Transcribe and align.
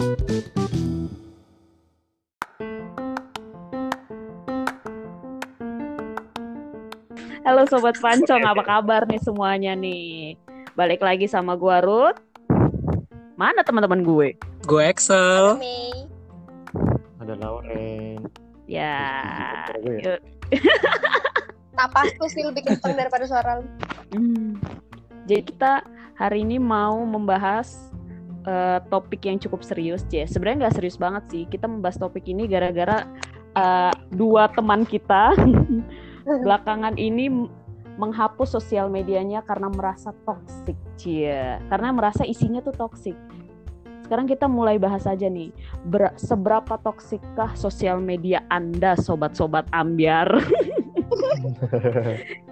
Halo 0.00 0.08
Sobat 7.68 8.00
Pancong, 8.00 8.40
apa 8.48 8.64
kabar 8.64 9.04
nih 9.04 9.20
semuanya 9.20 9.76
nih? 9.76 10.40
Balik 10.72 11.04
lagi 11.04 11.28
sama 11.28 11.52
gua 11.52 11.84
Ruth. 11.84 12.16
Mana 13.36 13.60
teman-teman 13.60 14.00
gue? 14.00 14.40
Gue 14.64 14.88
Excel. 14.88 15.60
Ada 17.20 17.36
Lauren. 17.36 18.24
Ya. 18.64 19.04
Gue 19.84 20.00
ya? 20.00 20.16
yuk. 20.16 20.20
Napasku 21.76 22.24
sih 22.32 22.40
lebih 22.48 22.64
kenceng 22.64 22.96
daripada 22.96 23.28
suara 23.28 23.60
lu. 23.60 23.68
Hmm. 24.16 24.56
Jadi 25.28 25.52
kita 25.52 25.84
hari 26.16 26.40
ini 26.40 26.56
mau 26.56 27.04
membahas 27.04 27.92
eh, 28.46 28.78
topik 28.88 29.26
yang 29.26 29.40
cukup 29.40 29.64
serius, 29.64 30.04
Cie. 30.08 30.24
Sebenarnya 30.24 30.68
nggak 30.68 30.76
serius 30.76 30.96
banget 31.00 31.24
sih. 31.28 31.42
Kita 31.48 31.66
membahas 31.66 32.00
topik 32.00 32.24
ini 32.28 32.46
gara-gara 32.46 33.04
eh, 33.56 33.94
dua 34.14 34.48
teman 34.52 34.84
kita 34.84 35.34
belakangan 36.44 36.94
ini 37.00 37.50
menghapus 38.00 38.56
sosial 38.56 38.88
medianya 38.88 39.44
karena 39.44 39.68
merasa 39.68 40.16
toksik, 40.24 40.78
Cie. 40.96 41.60
Karena 41.68 41.92
merasa 41.92 42.24
isinya 42.24 42.64
tuh 42.64 42.72
toksik. 42.72 43.16
Sekarang 44.08 44.26
kita 44.26 44.50
mulai 44.50 44.74
bahas 44.74 45.06
aja 45.06 45.30
nih, 45.30 45.54
ber- 45.86 46.18
seberapa 46.18 46.80
toksikkah 46.82 47.54
sosial 47.54 48.02
media 48.02 48.42
Anda, 48.50 48.98
sobat-sobat 48.98 49.68
ambiar? 49.70 50.28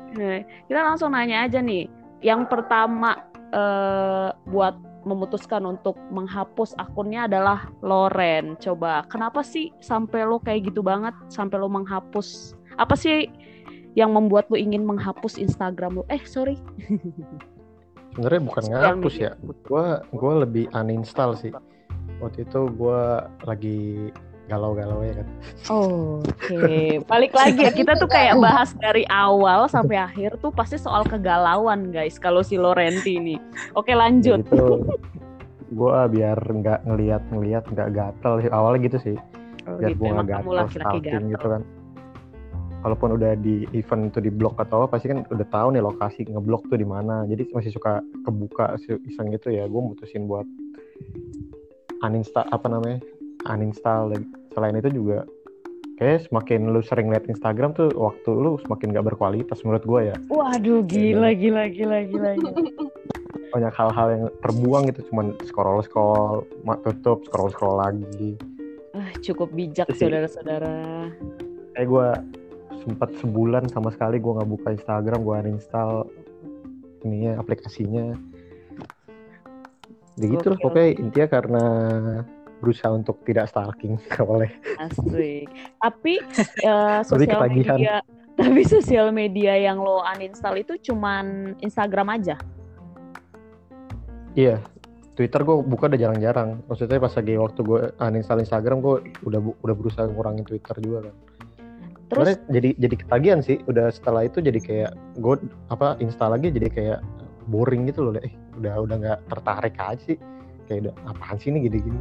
Nah, 0.09 0.42
kita 0.66 0.80
langsung 0.83 1.14
nanya 1.14 1.47
aja 1.47 1.61
nih. 1.62 1.86
Yang 2.25 2.50
pertama 2.50 3.28
eh, 3.55 4.28
buat 4.50 4.75
memutuskan 5.09 5.65
untuk 5.65 5.97
menghapus 6.12 6.77
akunnya 6.77 7.25
adalah 7.25 7.73
Loren. 7.80 8.61
Coba, 8.61 9.09
kenapa 9.09 9.41
sih 9.41 9.73
sampai 9.81 10.29
lo 10.29 10.37
kayak 10.39 10.69
gitu 10.69 10.84
banget? 10.84 11.17
Sampai 11.33 11.56
lo 11.56 11.73
menghapus? 11.73 12.53
Apa 12.77 12.92
sih 12.95 13.33
yang 13.97 14.12
membuat 14.12 14.53
lo 14.53 14.61
ingin 14.61 14.84
menghapus 14.84 15.41
Instagram 15.41 16.00
lo? 16.00 16.05
Eh, 16.12 16.20
sorry. 16.28 16.61
Sebenarnya 18.12 18.42
bukan 18.45 18.65
ngapus 18.69 19.15
ya. 19.17 19.33
Gua 19.65 20.03
gua 20.12 20.33
lebih 20.45 20.69
uninstall 20.75 21.39
sih. 21.39 21.55
Waktu 22.19 22.45
itu 22.45 22.61
gua 22.75 23.31
lagi 23.47 24.11
galau-galau 24.48 25.04
ya 25.04 25.20
kan. 25.20 25.27
Oh, 25.68 26.24
Oke, 26.24 26.98
balik 27.04 27.36
lagi 27.36 27.68
ya. 27.68 27.70
Kita 27.70 28.00
tuh 28.00 28.08
kayak 28.08 28.41
bahas 28.41 28.72
dari 28.80 29.04
awal 29.12 29.68
sampai 29.68 30.00
akhir 30.00 30.41
tuh 30.41 30.48
pasti 30.48 30.80
soal 30.80 31.04
kegalauan, 31.04 31.92
guys. 31.92 32.16
Kalau 32.16 32.41
si 32.41 32.56
Lorenti 32.56 33.20
ini. 33.20 33.36
Oke, 33.76 33.92
lanjut. 33.92 34.41
Jadi 34.42 34.48
itu 34.48 34.66
gua 35.76 36.08
biar 36.08 36.41
nggak 36.41 36.88
ngeliat-ngeliat 36.88 37.69
nggak 37.69 37.88
gatel 37.92 38.34
sih. 38.41 38.50
Awalnya 38.50 38.80
gitu 38.88 38.98
sih. 39.12 39.16
Oh, 39.69 39.76
Biar 39.76 39.92
gitu. 39.92 40.02
Emang 40.08 40.24
nggak 40.24 40.42
gatel 40.42 40.66
stalking 40.72 41.04
gatel. 41.04 41.32
gitu 41.36 41.46
kan. 41.52 41.62
Walaupun 42.78 43.10
udah 43.19 43.34
di 43.36 43.66
event 43.74 44.14
itu 44.14 44.22
di 44.22 44.30
blok 44.32 44.56
atau 44.62 44.86
apa 44.86 44.96
pasti 44.96 45.10
kan 45.10 45.26
udah 45.28 45.46
tahu 45.50 45.74
nih 45.74 45.82
lokasi 45.82 46.24
ngeblok 46.24 46.64
tuh 46.72 46.78
di 46.80 46.88
mana. 46.88 47.28
Jadi 47.28 47.52
masih 47.52 47.74
suka 47.74 48.00
kebuka 48.24 48.80
iseng 49.04 49.28
gitu 49.34 49.52
ya. 49.52 49.69
Gue 49.69 49.82
mutusin 49.92 50.24
buat 50.24 50.46
uninstall 52.00 52.46
apa 52.48 52.66
namanya? 52.70 53.02
Uninstall. 53.47 54.11
Dan 54.11 54.27
selain 54.56 54.75
itu 54.81 54.91
juga 54.91 55.22
kayak 55.98 56.31
semakin 56.31 56.70
lu 56.70 56.81
sering 56.83 57.11
liat 57.11 57.27
Instagram 57.27 57.75
tuh 57.75 57.91
waktu 57.94 58.31
lu 58.31 58.58
semakin 58.67 58.94
gak 58.94 59.06
berkualitas 59.14 59.62
menurut 59.67 59.84
gue 59.86 60.00
ya. 60.14 60.17
Waduh, 60.31 60.83
gila, 60.86 61.34
gila, 61.34 61.70
gila, 61.70 61.98
gila, 62.06 62.31
gila. 62.39 62.53
banyak 63.53 63.72
hal-hal 63.72 64.09
yang 64.12 64.25
terbuang 64.44 64.92
gitu 64.92 65.09
cuman 65.09 65.33
scroll 65.48 65.81
scroll 65.81 66.44
tutup 66.84 67.25
scroll 67.25 67.48
scroll 67.48 67.81
lagi. 67.81 68.36
Ah, 68.92 69.09
cukup 69.25 69.53
bijak, 69.53 69.89
saudara-saudara. 69.94 71.09
kayak 71.77 71.89
gue 71.89 72.09
sempat 72.83 73.14
sebulan 73.22 73.70
sama 73.70 73.94
sekali 73.94 74.19
gue 74.19 74.33
nggak 74.34 74.50
buka 74.50 74.69
Instagram 74.75 75.20
gue 75.22 75.34
uninstall 75.47 76.10
ininya 77.06 77.38
aplikasinya. 77.38 78.16
Jadi 80.19 80.34
gitu 80.34 80.47
lah 80.50 80.59
pokoknya 80.59 80.88
intinya 80.99 81.28
karena 81.31 81.65
berusaha 82.58 82.91
untuk 82.91 83.22
tidak 83.22 83.50
stalking 83.50 83.98
nggak 84.10 84.26
boleh 84.26 84.50
Asik. 84.78 85.48
Tapi 85.82 86.14
Berarti 86.66 87.06
sosial 87.06 87.41
media, 87.50 87.94
tapi 88.38 88.60
sosial 88.62 89.08
media 89.10 89.52
yang 89.58 89.82
lo 89.82 90.02
uninstall 90.06 90.58
itu 90.58 90.78
cuman 90.78 91.58
Instagram 91.58 92.14
aja. 92.14 92.36
Iya, 94.38 94.62
Twitter 95.19 95.42
gue 95.42 95.56
buka 95.66 95.91
udah 95.91 95.98
jarang-jarang. 95.98 96.62
Maksudnya 96.70 97.02
pas 97.02 97.10
lagi 97.10 97.34
waktu 97.34 97.60
gue 97.66 97.80
uninstall 97.98 98.38
Instagram 98.38 98.78
gue 98.78 98.96
udah 99.26 99.40
udah 99.66 99.75
berusaha 99.75 100.06
ngurangin 100.06 100.46
Twitter 100.46 100.78
juga 100.78 101.10
kan. 101.10 101.14
Terus 102.08 102.38
Sebenarnya 102.38 102.38
jadi 102.54 102.69
jadi 102.78 102.94
ketagihan 103.02 103.40
sih. 103.42 103.58
Udah 103.66 103.90
setelah 103.90 104.30
itu 104.30 104.38
jadi 104.38 104.62
kayak 104.62 104.92
gue 105.19 105.34
apa 105.75 105.98
install 105.98 106.38
lagi 106.38 106.54
jadi 106.54 106.69
kayak 106.70 106.98
boring 107.50 107.90
gitu 107.90 108.06
loh. 108.06 108.14
Eh 108.22 108.30
udah 108.62 108.75
udah 108.78 108.96
nggak 109.02 109.19
tertarik 109.26 109.75
aja 109.82 109.98
sih. 110.14 110.19
Kayak 110.70 110.86
udah 110.86 110.94
apaan 111.10 111.36
sih 111.42 111.50
ini 111.50 111.66
gini-gini. 111.66 112.00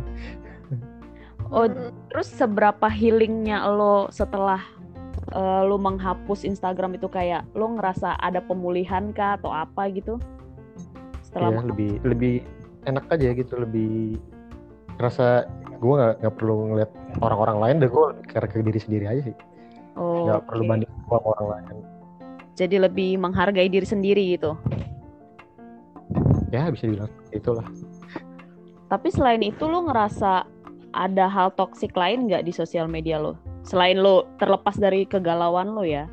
Oh, 1.51 1.67
terus 2.11 2.27
seberapa 2.31 2.87
healingnya 2.87 3.63
lo 3.67 4.07
setelah 4.11 4.59
eh, 5.31 5.61
lo 5.65 5.75
menghapus 5.79 6.43
Instagram 6.43 6.95
itu 6.95 7.07
kayak 7.07 7.47
lo 7.55 7.75
ngerasa 7.75 8.19
ada 8.19 8.39
pemulihan 8.43 9.11
kah 9.15 9.35
atau 9.39 9.51
apa 9.51 9.87
gitu? 9.91 10.19
Setelah 11.23 11.51
menghapus- 11.59 11.69
lebih 11.71 11.91
lebih 12.07 12.33
enak 12.87 13.05
aja 13.11 13.27
gitu. 13.35 13.53
Lebih 13.59 14.17
rasa 14.97 15.45
gue 15.77 15.93
nggak 15.93 16.25
nggak 16.25 16.35
perlu 16.41 16.73
ngeliat 16.73 16.91
orang-orang 17.21 17.57
lain 17.61 17.75
deh 17.85 17.89
gue 17.91 18.05
karena 18.33 18.47
ke 18.49 18.65
diri 18.65 18.79
sendiri 18.81 19.05
aja 19.05 19.21
sih. 19.29 19.35
Oh, 19.97 20.29
Nggak 20.29 20.41
perlu 20.49 20.63
oke. 20.65 20.69
banding 20.69 20.91
sama 21.05 21.19
orang 21.37 21.47
lain. 21.49 21.77
Jadi 22.57 22.75
lebih 22.81 23.09
menghargai 23.21 23.69
diri 23.69 23.85
sendiri 23.85 24.23
gitu. 24.33 24.57
Ya 26.49 26.71
bisa 26.71 26.87
dibilang 26.87 27.11
itulah. 27.29 27.67
Tapi 28.87 29.07
selain 29.11 29.43
itu 29.43 29.67
lo 29.67 29.83
ngerasa 29.85 30.47
ada 30.97 31.29
hal 31.29 31.53
toksik 31.53 31.93
lain 31.93 32.25
nggak 32.25 32.43
di 32.43 32.51
sosial 32.51 32.89
media 32.89 33.21
lo? 33.21 33.37
Selain 33.61 34.01
lo 34.01 34.25
terlepas 34.41 34.73
dari 34.79 35.05
kegalauan 35.05 35.77
lo 35.77 35.85
ya? 35.85 36.09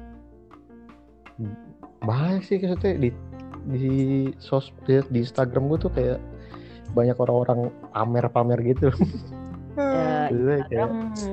banyak 2.04 2.42
sih 2.44 2.56
maksudnya 2.60 3.00
di 3.00 3.10
di 3.64 3.88
sos 4.36 4.70
di, 4.84 5.00
di 5.08 5.18
Instagram 5.24 5.72
gue 5.72 5.78
tuh 5.88 5.92
kayak 5.92 6.20
banyak 6.92 7.16
orang-orang 7.16 7.72
pamer-pamer 7.90 8.60
gitu 8.62 8.92
Ya, 9.74 10.30
Maksudnya 10.30 10.46
kayak, 10.46 10.60
Instagram 10.62 10.92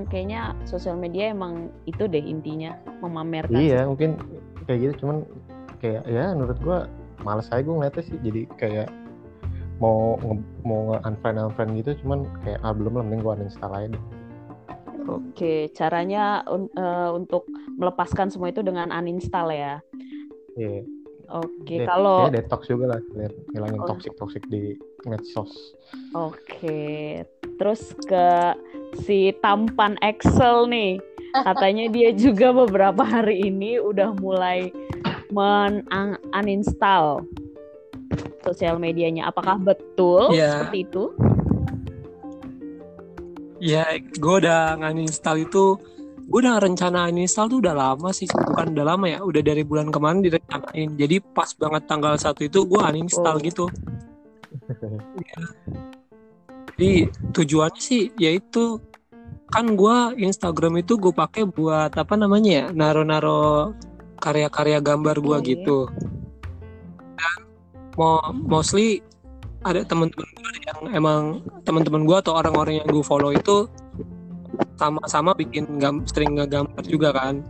kayaknya 0.09 0.41
sosial 0.66 0.97
media 0.97 1.29
emang 1.29 1.69
itu 1.85 2.09
deh 2.09 2.23
intinya 2.23 2.73
memamerkan. 3.06 3.53
iya 3.53 3.85
mungkin 3.85 4.17
kayak 4.66 4.79
gitu 4.90 5.06
cuman 5.06 5.28
kayak 5.78 6.01
ya 6.09 6.34
menurut 6.34 6.57
gue 6.57 6.79
males 7.22 7.45
aja 7.53 7.61
gue 7.61 7.69
ngeliatnya 7.75 8.01
sih 8.01 8.17
jadi 8.25 8.41
kayak 8.57 8.88
mau 9.81 10.14
mau 10.62 10.94
unfriend 11.02 11.42
unfriend 11.42 11.72
gitu 11.81 12.06
cuman 12.06 12.30
kayak 12.46 12.62
ah 12.62 12.69
belum 12.72 13.02
lah 13.02 13.03
mending 13.03 13.25
gue 13.25 13.34
uninstall 13.34 13.74
aja 13.74 13.88
deh. 13.97 14.03
Oke, 15.09 15.74
caranya 15.74 16.46
un- 16.46 16.69
eh, 16.72 17.09
untuk 17.09 17.50
melepaskan 17.74 18.30
semua 18.30 18.53
itu 18.53 18.62
dengan 18.62 18.94
uninstall 18.94 19.50
ya. 19.50 19.81
iya. 20.53 20.86
Oke, 21.31 21.80
Deh, 21.80 21.88
kalau 21.88 22.28
kayak 22.28 22.44
detox 22.44 22.68
juga 22.68 22.86
lah 22.91 23.00
biar 23.16 23.31
ngilangin 23.56 23.81
Oh. 23.81 23.88
toxic 23.88 24.14
toxic 24.20 24.44
di 24.52 24.75
medsos. 25.08 25.74
Oke, 26.12 27.24
terus 27.56 27.96
ke 28.03 28.52
si 29.00 29.31
tampan 29.40 29.96
Excel 30.03 30.68
nih, 30.68 31.00
katanya 31.31 31.88
dia 31.88 32.12
juga 32.12 32.52
beberapa 32.52 33.00
hari 33.08 33.47
ini 33.47 33.80
udah 33.80 34.12
mulai 34.20 34.75
men 35.31 35.88
uninstall 36.36 37.24
sosial 38.41 38.78
medianya. 38.78 39.29
Apakah 39.29 39.57
betul 39.57 40.34
Iya. 40.34 40.66
seperti 40.66 40.79
itu? 40.85 41.03
Ya, 43.61 43.85
gue 43.97 44.35
udah 44.41 44.73
uninstall 44.82 45.46
itu, 45.46 45.78
gue 46.17 46.40
udah 46.41 46.58
rencana 46.58 47.05
uninstall 47.05 47.46
tuh 47.46 47.61
udah 47.61 47.78
lama 47.78 48.09
sih, 48.09 48.26
bukan 48.26 48.73
udah 48.73 48.85
lama 48.97 49.05
ya, 49.05 49.22
udah 49.22 49.41
dari 49.46 49.61
bulan 49.61 49.93
kemarin 49.93 50.26
direncanain. 50.26 50.97
Jadi 50.97 51.22
pas 51.22 51.53
banget 51.53 51.85
tanggal 51.85 52.17
satu 52.17 52.41
itu 52.41 52.66
gue 52.66 52.82
uninstall 52.82 53.38
Oh. 53.38 53.46
gitu. 53.46 53.66
Ya. 55.22 55.41
Jadi 56.73 56.91
tujuannya 57.38 57.78
sih 57.78 58.09
yaitu 58.17 58.82
kan 59.53 59.78
gue 59.78 59.97
Instagram 60.17 60.82
itu 60.82 60.97
gue 60.97 61.14
pakai 61.14 61.46
buat 61.46 61.93
apa 61.93 62.17
namanya 62.17 62.49
ya, 62.49 62.66
naro-naro 62.73 63.76
karya-karya 64.17 64.82
gambar 64.82 65.22
gue 65.22 65.38
Oke. 65.38 65.46
gitu. 65.53 65.85
Dan 67.14 67.38
mau 67.99 68.20
mostly 68.34 69.03
ada 69.61 69.85
teman-teman 69.85 70.26
gue 70.26 70.52
yang 70.66 70.79
emang 70.96 71.22
teman-teman 71.67 72.03
gue 72.08 72.17
atau 72.17 72.34
orang-orang 72.34 72.82
yang 72.82 72.88
gue 72.90 73.05
follow 73.05 73.29
itu 73.29 73.70
sama-sama 74.76 75.38
bikin 75.38 75.78
gam 75.78 76.02
sering 76.09 76.38
ngegambar 76.38 76.82
juga 76.85 77.14
kan. 77.14 77.46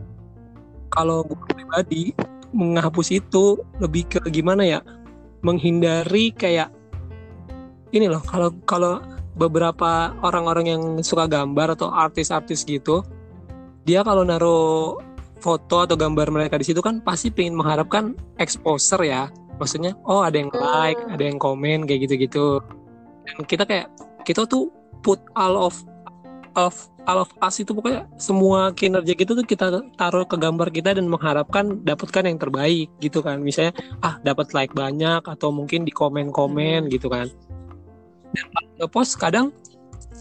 Kalau 0.91 1.23
gue 1.23 1.39
pribadi 1.47 2.11
menghapus 2.51 3.15
itu 3.15 3.63
lebih 3.79 4.11
ke 4.11 4.19
gimana 4.27 4.67
ya? 4.67 4.79
Menghindari 5.39 6.35
kayak 6.35 6.69
ini 7.95 8.11
loh. 8.11 8.19
Kalau 8.27 8.51
kalau 8.67 8.99
beberapa 9.35 10.11
orang-orang 10.19 10.65
yang 10.67 10.83
suka 10.99 11.25
gambar 11.25 11.79
atau 11.79 11.87
artis-artis 11.87 12.67
gitu 12.67 12.99
dia 13.87 14.03
kalau 14.03 14.27
naruh 14.27 14.99
foto 15.41 15.87
atau 15.87 15.95
gambar 15.97 16.29
mereka 16.29 16.59
di 16.59 16.67
situ 16.67 16.83
kan 16.83 17.01
pasti 17.01 17.33
pengen 17.33 17.57
mengharapkan 17.57 18.13
exposure 18.37 19.01
ya 19.01 19.31
maksudnya 19.61 19.93
oh 20.09 20.25
ada 20.25 20.41
yang 20.41 20.49
like 20.49 20.97
Hmm. 20.97 21.13
ada 21.13 21.23
yang 21.29 21.37
komen 21.37 21.85
kayak 21.85 22.09
gitu-gitu. 22.09 22.57
Dan 23.29 23.45
kita 23.45 23.63
kayak 23.69 23.87
kita 24.25 24.49
tuh 24.49 24.73
put 25.05 25.21
all 25.37 25.53
of 25.53 25.77
of 26.57 26.73
all 27.07 27.23
of 27.23 27.29
us 27.41 27.57
itu 27.61 27.71
pokoknya 27.71 28.05
semua 28.17 28.73
kinerja 28.75 29.13
kita 29.13 29.37
tuh 29.37 29.45
kita 29.45 29.81
taruh 29.95 30.25
ke 30.25 30.35
gambar 30.35 30.69
kita 30.73 30.97
dan 30.97 31.05
mengharapkan 31.07 31.79
dapatkan 31.85 32.27
yang 32.27 32.41
terbaik 32.41 32.89
gitu 32.99 33.21
kan. 33.21 33.39
Misalnya 33.41 33.77
ah 34.01 34.17
dapat 34.25 34.51
like 34.57 34.73
banyak 34.73 35.21
atau 35.21 35.53
mungkin 35.53 35.85
di 35.85 35.93
komen-komen 35.93 36.89
gitu 36.89 37.07
kan. 37.07 37.29
Dan 38.33 38.45
ngepost 38.81 39.21
kadang 39.21 39.53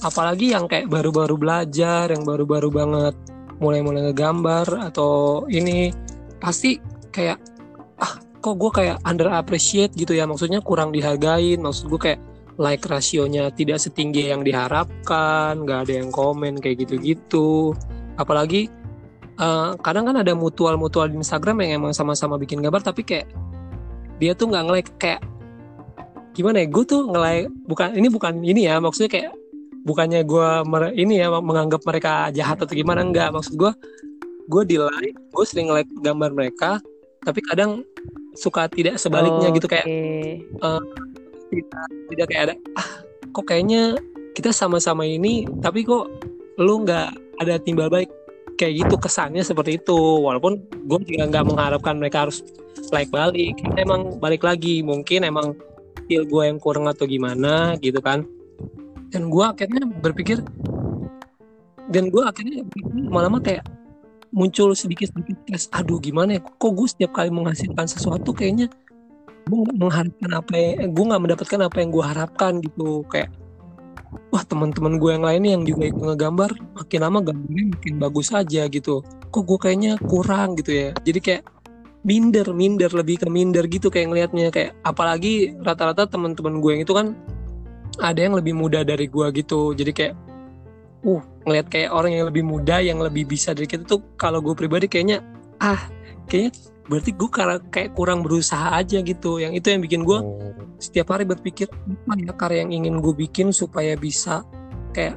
apalagi 0.05 0.53
yang 0.55 0.69
kayak 0.71 0.89
baru-baru 0.89 1.37
belajar 1.37 2.09
yang 2.13 2.25
baru-baru 2.25 2.69
banget 2.73 3.15
mulai-mulai 3.61 4.11
ngegambar 4.11 4.89
atau 4.89 5.45
ini 5.53 5.93
pasti 6.41 6.81
kayak 7.13 7.37
ah 8.01 8.17
kok 8.41 8.57
gue 8.57 8.71
kayak 8.73 8.97
under 9.05 9.29
appreciate 9.31 9.93
gitu 9.95 10.17
ya? 10.17 10.25
Maksudnya 10.25 10.65
kurang 10.65 10.91
dihargain. 10.91 11.61
Maksud 11.61 11.93
gue 11.93 12.01
kayak 12.01 12.21
like 12.61 12.85
rasionya 12.85 13.49
tidak 13.53 13.81
setinggi 13.81 14.29
yang 14.33 14.45
diharapkan 14.45 15.65
nggak 15.65 15.89
ada 15.89 15.93
yang 16.01 16.11
komen 16.13 16.59
kayak 16.59 16.85
gitu-gitu. 16.85 17.77
Apalagi 18.17 18.69
eh, 19.41 19.71
kadang 19.81 20.09
kan 20.09 20.17
ada 20.21 20.33
mutual-mutual 20.37 21.09
di 21.13 21.21
Instagram 21.21 21.65
yang 21.65 21.85
emang 21.85 21.93
sama-sama 21.97 22.37
bikin 22.41 22.61
gambar 22.61 22.85
tapi 22.85 23.05
kayak 23.05 23.29
dia 24.21 24.37
tuh 24.37 24.53
nggak 24.53 24.65
nge-like 24.69 24.91
kayak 25.01 25.21
gimana 26.37 26.65
ya? 26.65 26.67
Gue 26.69 26.85
tuh 26.85 27.09
nge-like 27.09 27.49
bukan 27.69 27.89
ini 27.97 28.09
bukan 28.13 28.35
ini 28.45 28.61
ya 28.69 28.77
maksudnya 28.81 29.09
kayak 29.09 29.33
bukannya 29.85 30.21
gue 30.29 30.49
ini 30.97 31.25
ya 31.25 31.33
menganggap 31.41 31.81
mereka 31.89 32.29
jahat 32.37 32.61
atau 32.61 32.77
gimana 32.77 33.01
enggak 33.01 33.33
maksud 33.33 33.57
gue 33.57 33.73
gue 34.51 34.63
di 34.69 34.77
like 34.77 35.17
gue 35.17 35.45
sering 35.49 35.73
like 35.73 35.89
gambar 36.05 36.37
mereka 36.37 36.83
tapi 37.25 37.41
kadang 37.45 37.85
suka 38.35 38.71
tidak 38.71 38.97
sebaliknya 38.97 39.51
gitu 39.51 39.67
kayak 39.67 39.87
Oke. 39.87 40.41
tidak 41.51 41.87
tidak 42.11 42.27
kayak 42.31 42.43
ada 42.47 42.55
ah 42.79 42.89
kok 43.31 43.47
kayaknya 43.47 43.99
kita 44.35 44.55
sama-sama 44.55 45.03
ini 45.03 45.47
tapi 45.59 45.83
kok 45.83 46.07
lu 46.61 46.85
nggak 46.85 47.17
ada 47.41 47.57
timbal 47.57 47.89
balik. 47.89 48.13
Kayak 48.61 48.85
gitu 48.85 48.95
kesannya 49.01 49.41
seperti 49.41 49.81
itu. 49.81 49.97
Walaupun 49.97 50.61
gue 50.85 50.99
juga 51.09 51.25
nggak 51.33 51.45
mengharapkan 51.49 51.97
mereka 51.97 52.29
harus 52.29 52.45
like 52.93 53.09
balik 53.09 53.57
Karena 53.57 53.89
emang 53.89 54.21
balik 54.21 54.45
lagi 54.45 54.85
mungkin 54.85 55.25
emang 55.25 55.57
skill 56.05 56.29
gue 56.29 56.43
yang 56.45 56.61
kurang 56.61 56.85
atau 56.85 57.09
gimana 57.09 57.81
gitu 57.81 58.05
kan. 58.05 58.29
Dan 59.11 59.33
gue 59.33 59.43
akhirnya 59.43 59.89
berpikir 60.05 60.45
dan 61.91 62.07
gue 62.13 62.23
akhirnya 62.23 62.63
lama-lama 63.11 63.43
kayak 63.43 63.67
muncul 64.31 64.75
sedikit-sedikit 64.75 65.37
stres 65.47 65.65
aduh 65.75 65.99
gimana 65.99 66.39
ya? 66.39 66.41
Kok 66.43 66.73
gue 66.75 66.89
setiap 66.89 67.13
kali 67.15 67.31
menghasilkan 67.35 67.87
sesuatu 67.87 68.31
kayaknya 68.31 68.71
gue 69.51 69.61
mengharapkan 69.75 70.31
apa 70.31 70.53
yang 70.55 70.95
gue 70.95 71.05
nggak 71.11 71.23
mendapatkan 71.23 71.61
apa 71.67 71.77
yang 71.83 71.91
gue 71.91 72.05
harapkan 72.05 72.53
gitu. 72.63 73.03
Kayak 73.11 73.31
wah 74.31 74.43
teman-teman 74.47 74.99
gue 74.99 75.11
yang 75.11 75.25
lain 75.27 75.43
yang 75.47 75.63
juga 75.67 75.91
ikut 75.91 76.03
ngegambar 76.03 76.51
makin 76.79 77.01
lama 77.03 77.19
gambarnya 77.23 77.65
makin 77.75 77.95
bagus 77.99 78.29
aja 78.31 78.63
gitu. 78.71 79.03
Kok 79.31 79.43
gue 79.47 79.59
kayaknya 79.59 79.93
kurang 80.07 80.59
gitu 80.59 80.71
ya? 80.75 80.89
Jadi 81.03 81.21
kayak 81.23 81.43
minder 82.01 82.49
minder 82.57 82.89
lebih 82.97 83.21
ke 83.21 83.29
minder 83.29 83.69
gitu 83.69 83.93
kayak 83.93 84.09
ngelihatnya 84.09 84.49
kayak 84.49 84.73
apalagi 84.89 85.53
rata-rata 85.61 86.09
teman-teman 86.09 86.65
gue 86.65 86.71
yang 86.73 86.83
itu 86.89 86.95
kan 86.97 87.13
ada 88.01 88.17
yang 88.17 88.33
lebih 88.39 88.57
muda 88.57 88.87
dari 88.87 89.11
gue 89.11 89.27
gitu. 89.37 89.77
Jadi 89.77 89.93
kayak 89.93 90.15
uh 91.05 91.23
ngelihat 91.49 91.67
kayak 91.73 91.91
orang 91.91 92.13
yang 92.17 92.27
lebih 92.29 92.45
muda 92.45 92.85
yang 92.85 93.01
lebih 93.01 93.25
bisa 93.25 93.57
dari 93.57 93.65
kita 93.65 93.89
tuh 93.89 94.05
kalau 94.21 94.45
gue 94.45 94.53
pribadi 94.53 94.87
kayaknya 94.91 95.25
ah 95.61 95.81
kayaknya 96.29 96.53
berarti 96.91 97.11
gue 97.15 97.31
karena 97.31 97.57
kayak 97.71 97.91
kurang 97.95 98.27
berusaha 98.27 98.75
aja 98.75 98.99
gitu. 98.99 99.39
Yang 99.39 99.63
itu 99.63 99.67
yang 99.71 99.81
bikin 99.87 100.01
gue 100.03 100.19
Oh, 100.19 100.53
setiap 100.83 101.15
hari 101.15 101.23
berpikir 101.23 101.71
apa 101.71 102.19
ya 102.19 102.33
karya 102.35 102.59
yang 102.67 102.73
ingin 102.83 102.95
gue 102.99 103.15
bikin 103.15 103.55
supaya 103.55 103.95
bisa 103.95 104.43
kayak 104.91 105.15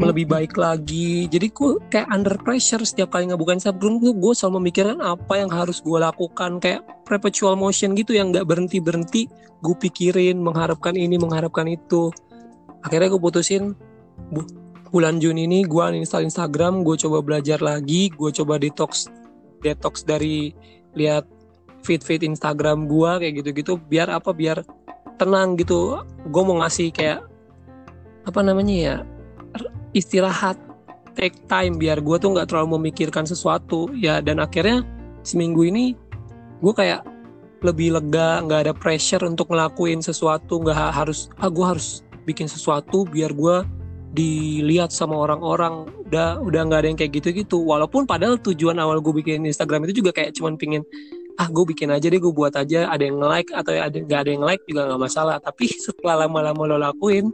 lebih 0.00 0.24
baik 0.24 0.56
lagi? 0.56 1.28
Jadi 1.28 1.52
gue 1.52 1.70
kayak 1.92 2.08
under 2.08 2.38
pressure 2.40 2.80
setiap 2.80 3.12
kali 3.12 3.28
ngebukain 3.28 3.60
Instagram 3.60 4.00
tuh 4.00 4.16
gue 4.16 4.32
selalu 4.32 4.54
memikirkan 4.62 4.98
apa 5.04 5.34
yang 5.36 5.52
harus 5.52 5.84
gue 5.84 5.98
lakukan. 6.00 6.62
Kayak 6.64 6.86
perpetual 7.04 7.60
motion 7.60 7.92
gitu 7.92 8.16
yang 8.16 8.32
nggak 8.32 8.48
berhenti 8.48 8.80
berhenti 8.80 9.22
gue 9.60 9.76
pikirin 9.76 10.40
mengharapkan 10.40 10.96
ini 10.96 11.20
mengharapkan 11.20 11.68
itu. 11.68 12.08
Akhirnya 12.80 13.12
gue 13.12 13.20
putusin 13.20 13.76
bu- 14.32 14.48
bulan 14.90 15.22
Juni 15.22 15.46
ini 15.46 15.62
gue 15.62 15.78
uninstall 15.78 16.26
Instagram 16.26 16.82
gue 16.82 16.98
coba 16.98 17.22
belajar 17.22 17.62
lagi 17.62 18.10
gue 18.10 18.30
coba 18.34 18.58
detox 18.58 19.06
detox 19.62 20.02
dari 20.02 20.52
lihat 20.98 21.28
feed-feed 21.84 22.24
Instagram 22.24 22.88
gua 22.88 23.20
kayak 23.20 23.44
gitu-gitu 23.44 23.80
biar 23.88 24.12
apa 24.12 24.32
biar 24.32 24.64
tenang 25.16 25.56
gitu. 25.56 26.00
Gue 26.28 26.42
mau 26.44 26.60
ngasih 26.60 26.92
kayak 26.92 27.24
apa 28.28 28.40
namanya 28.44 28.76
ya 28.76 28.96
istirahat 29.96 30.60
take 31.16 31.36
time 31.50 31.80
biar 31.80 31.98
gue 32.00 32.16
tuh 32.20 32.32
nggak 32.36 32.52
terlalu 32.52 32.80
memikirkan 32.80 33.24
sesuatu. 33.24 33.88
Ya 33.96 34.20
dan 34.20 34.40
akhirnya 34.40 34.84
seminggu 35.24 35.68
ini 35.68 35.96
gue 36.60 36.72
kayak 36.76 37.04
lebih 37.60 37.92
lega 37.92 38.40
nggak 38.40 38.60
ada 38.68 38.72
pressure 38.72 39.20
untuk 39.28 39.52
ngelakuin 39.52 40.00
sesuatu 40.00 40.64
nggak 40.64 40.76
ha- 40.76 40.94
harus 40.96 41.28
ah 41.36 41.52
gue 41.52 41.64
harus 41.64 42.00
bikin 42.24 42.48
sesuatu 42.48 43.04
biar 43.04 43.36
gue 43.36 43.64
dilihat 44.10 44.90
sama 44.90 45.14
orang-orang 45.14 45.86
udah 46.10 46.42
udah 46.42 46.60
nggak 46.66 46.80
ada 46.82 46.88
yang 46.90 46.98
kayak 46.98 47.12
gitu-gitu. 47.22 47.62
Walaupun 47.62 48.04
padahal 48.04 48.38
tujuan 48.42 48.78
awal 48.82 48.98
gue 48.98 49.14
bikin 49.22 49.46
Instagram 49.46 49.86
itu 49.86 50.02
juga 50.02 50.10
kayak 50.10 50.34
cuman 50.34 50.58
pingin 50.58 50.82
ah 51.38 51.48
gue 51.48 51.64
bikin 51.72 51.88
aja 51.88 52.10
deh 52.10 52.20
gue 52.20 52.34
buat 52.34 52.52
aja 52.52 52.90
ada 52.90 53.00
yang 53.00 53.16
like 53.16 53.48
atau 53.54 53.72
ada 53.72 53.96
nggak 53.96 54.20
ada 54.26 54.30
yang 54.34 54.44
like 54.44 54.62
juga 54.66 54.90
nggak 54.90 55.00
masalah. 55.00 55.36
Tapi 55.38 55.70
setelah 55.86 56.26
lama-lama 56.26 56.62
lo 56.66 56.76
lakuin 56.78 57.30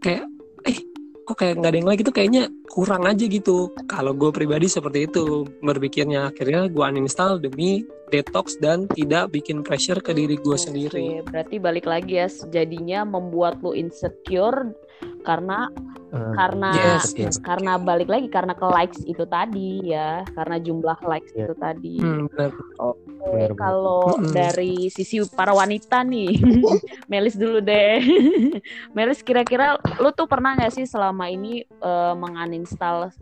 kayak 0.00 0.24
eh 0.66 0.89
kok 1.30 1.38
kayak 1.38 1.62
nggak 1.62 1.70
ada 1.70 1.78
yang 1.78 1.86
like 1.86 2.02
itu 2.02 2.10
kayaknya 2.10 2.42
kurang 2.66 3.06
aja 3.06 3.22
gitu 3.22 3.70
kalau 3.86 4.10
gue 4.10 4.34
pribadi 4.34 4.66
seperti 4.66 5.06
itu 5.06 5.46
berpikirnya 5.62 6.34
akhirnya 6.34 6.66
gue 6.66 6.82
uninstall 6.82 7.38
demi 7.38 7.86
detox 8.10 8.58
dan 8.58 8.90
tidak 8.90 9.30
bikin 9.30 9.62
pressure 9.62 10.02
ke 10.02 10.10
diri 10.10 10.34
gue 10.34 10.58
Oke, 10.58 10.66
sendiri 10.66 11.22
berarti 11.22 11.62
balik 11.62 11.86
lagi 11.86 12.18
ya 12.18 12.26
jadinya 12.50 13.06
membuat 13.06 13.62
lu 13.62 13.78
insecure 13.78 14.74
karena 15.22 15.70
eh, 16.10 16.32
karena 16.34 16.70
Yes, 16.74 17.14
yes. 17.14 17.36
karena 17.38 17.78
balik 17.78 18.10
lagi 18.10 18.26
karena 18.26 18.58
ke 18.58 18.66
likes 18.66 19.00
itu 19.06 19.22
tadi 19.30 19.94
ya 19.94 20.26
karena 20.34 20.58
jumlah 20.58 20.98
likes 21.06 21.30
Iya. 21.30 21.46
itu 21.46 21.54
tadi 21.54 21.94
Hmm, 22.02 22.26
benar. 22.34 22.50
Oke, 22.82 23.09
Benar, 23.20 23.52
benar. 23.52 23.60
kalau 23.60 24.16
dari 24.32 24.88
sisi 24.88 25.20
para 25.28 25.52
wanita 25.52 26.00
nih 26.00 26.40
Melis 27.12 27.36
dulu 27.36 27.60
deh 27.60 28.00
Melis 28.96 29.20
kira-kira 29.20 29.76
lu 30.00 30.08
tuh 30.16 30.24
pernah 30.24 30.56
nggak 30.56 30.72
sih 30.72 30.88
selama 30.88 31.28
ini 31.28 31.60
eh, 31.62 32.14
menguninstall 32.16 33.12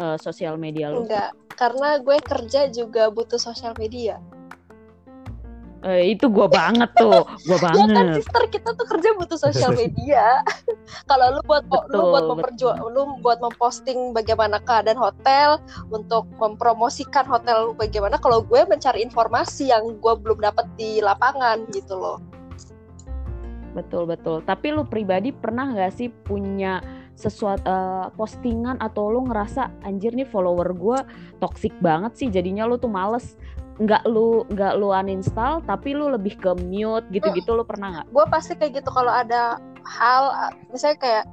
eh, 0.00 0.16
sosial 0.16 0.56
media 0.56 0.88
lu 0.88 1.04
Enggak, 1.04 1.36
karena 1.54 2.00
gue 2.00 2.18
kerja 2.24 2.60
juga 2.72 3.12
butuh 3.12 3.38
sosial 3.38 3.76
media. 3.78 4.18
Eh, 5.84 6.16
itu 6.16 6.32
gua 6.32 6.48
banget 6.48 6.88
tuh 6.96 7.28
gua 7.44 7.58
Ya 7.60 7.60
kan 7.60 7.92
banget 7.92 8.24
sister 8.24 8.44
kita 8.48 8.72
tuh 8.72 8.86
kerja 8.88 9.08
butuh 9.20 9.36
sosial 9.36 9.76
media. 9.76 10.40
Kalau 11.12 11.36
lu 11.36 11.40
buat 11.44 11.68
lu 11.68 11.76
Betul, 11.76 12.08
buat 12.08 12.24
memperjual 12.32 12.76
lu 12.88 13.02
buat 13.20 13.38
memposting 13.44 14.16
bagaimana 14.16 14.64
keadaan 14.64 14.96
hotel 14.96 15.60
untuk 15.92 16.24
mempromosikan 16.40 17.28
hotel 17.28 17.68
lu 17.68 17.72
bagaimana 17.76 18.16
kalau 18.16 18.40
gue 18.40 18.64
mencari 18.64 19.04
informasi 19.04 19.68
yang 19.68 20.00
gue 20.00 20.14
belum 20.16 20.40
dapat 20.40 20.64
di 20.80 21.04
lapangan 21.04 21.68
gitu 21.68 22.00
loh. 22.00 22.18
Betul 23.76 24.08
betul. 24.08 24.40
Tapi 24.40 24.72
lu 24.72 24.88
pribadi 24.88 25.36
pernah 25.36 25.68
nggak 25.68 25.92
sih 25.92 26.08
punya 26.08 26.80
sesuatu 27.14 27.62
eh, 27.62 28.06
postingan 28.18 28.78
atau 28.82 29.10
lu 29.10 29.26
ngerasa 29.30 29.70
anjir 29.86 30.16
nih 30.18 30.26
follower 30.26 30.74
gua 30.74 31.06
toxic 31.38 31.70
banget 31.78 32.12
sih 32.18 32.28
jadinya 32.30 32.66
lu 32.66 32.74
tuh 32.74 32.90
males 32.90 33.38
nggak 33.74 34.06
lu 34.06 34.46
nggak 34.54 34.78
lu 34.78 34.94
uninstall 34.94 35.58
tapi 35.66 35.98
lu 35.98 36.06
lebih 36.06 36.38
ke 36.38 36.54
mute 36.62 37.02
gitu-gitu 37.10 37.50
lu 37.58 37.66
pernah 37.66 38.00
nggak? 38.00 38.06
gue 38.06 38.24
pasti 38.30 38.52
kayak 38.54 38.82
gitu 38.82 38.90
kalau 38.94 39.10
ada 39.10 39.58
hal 39.82 40.54
misalnya 40.70 40.98
kayak 41.02 41.24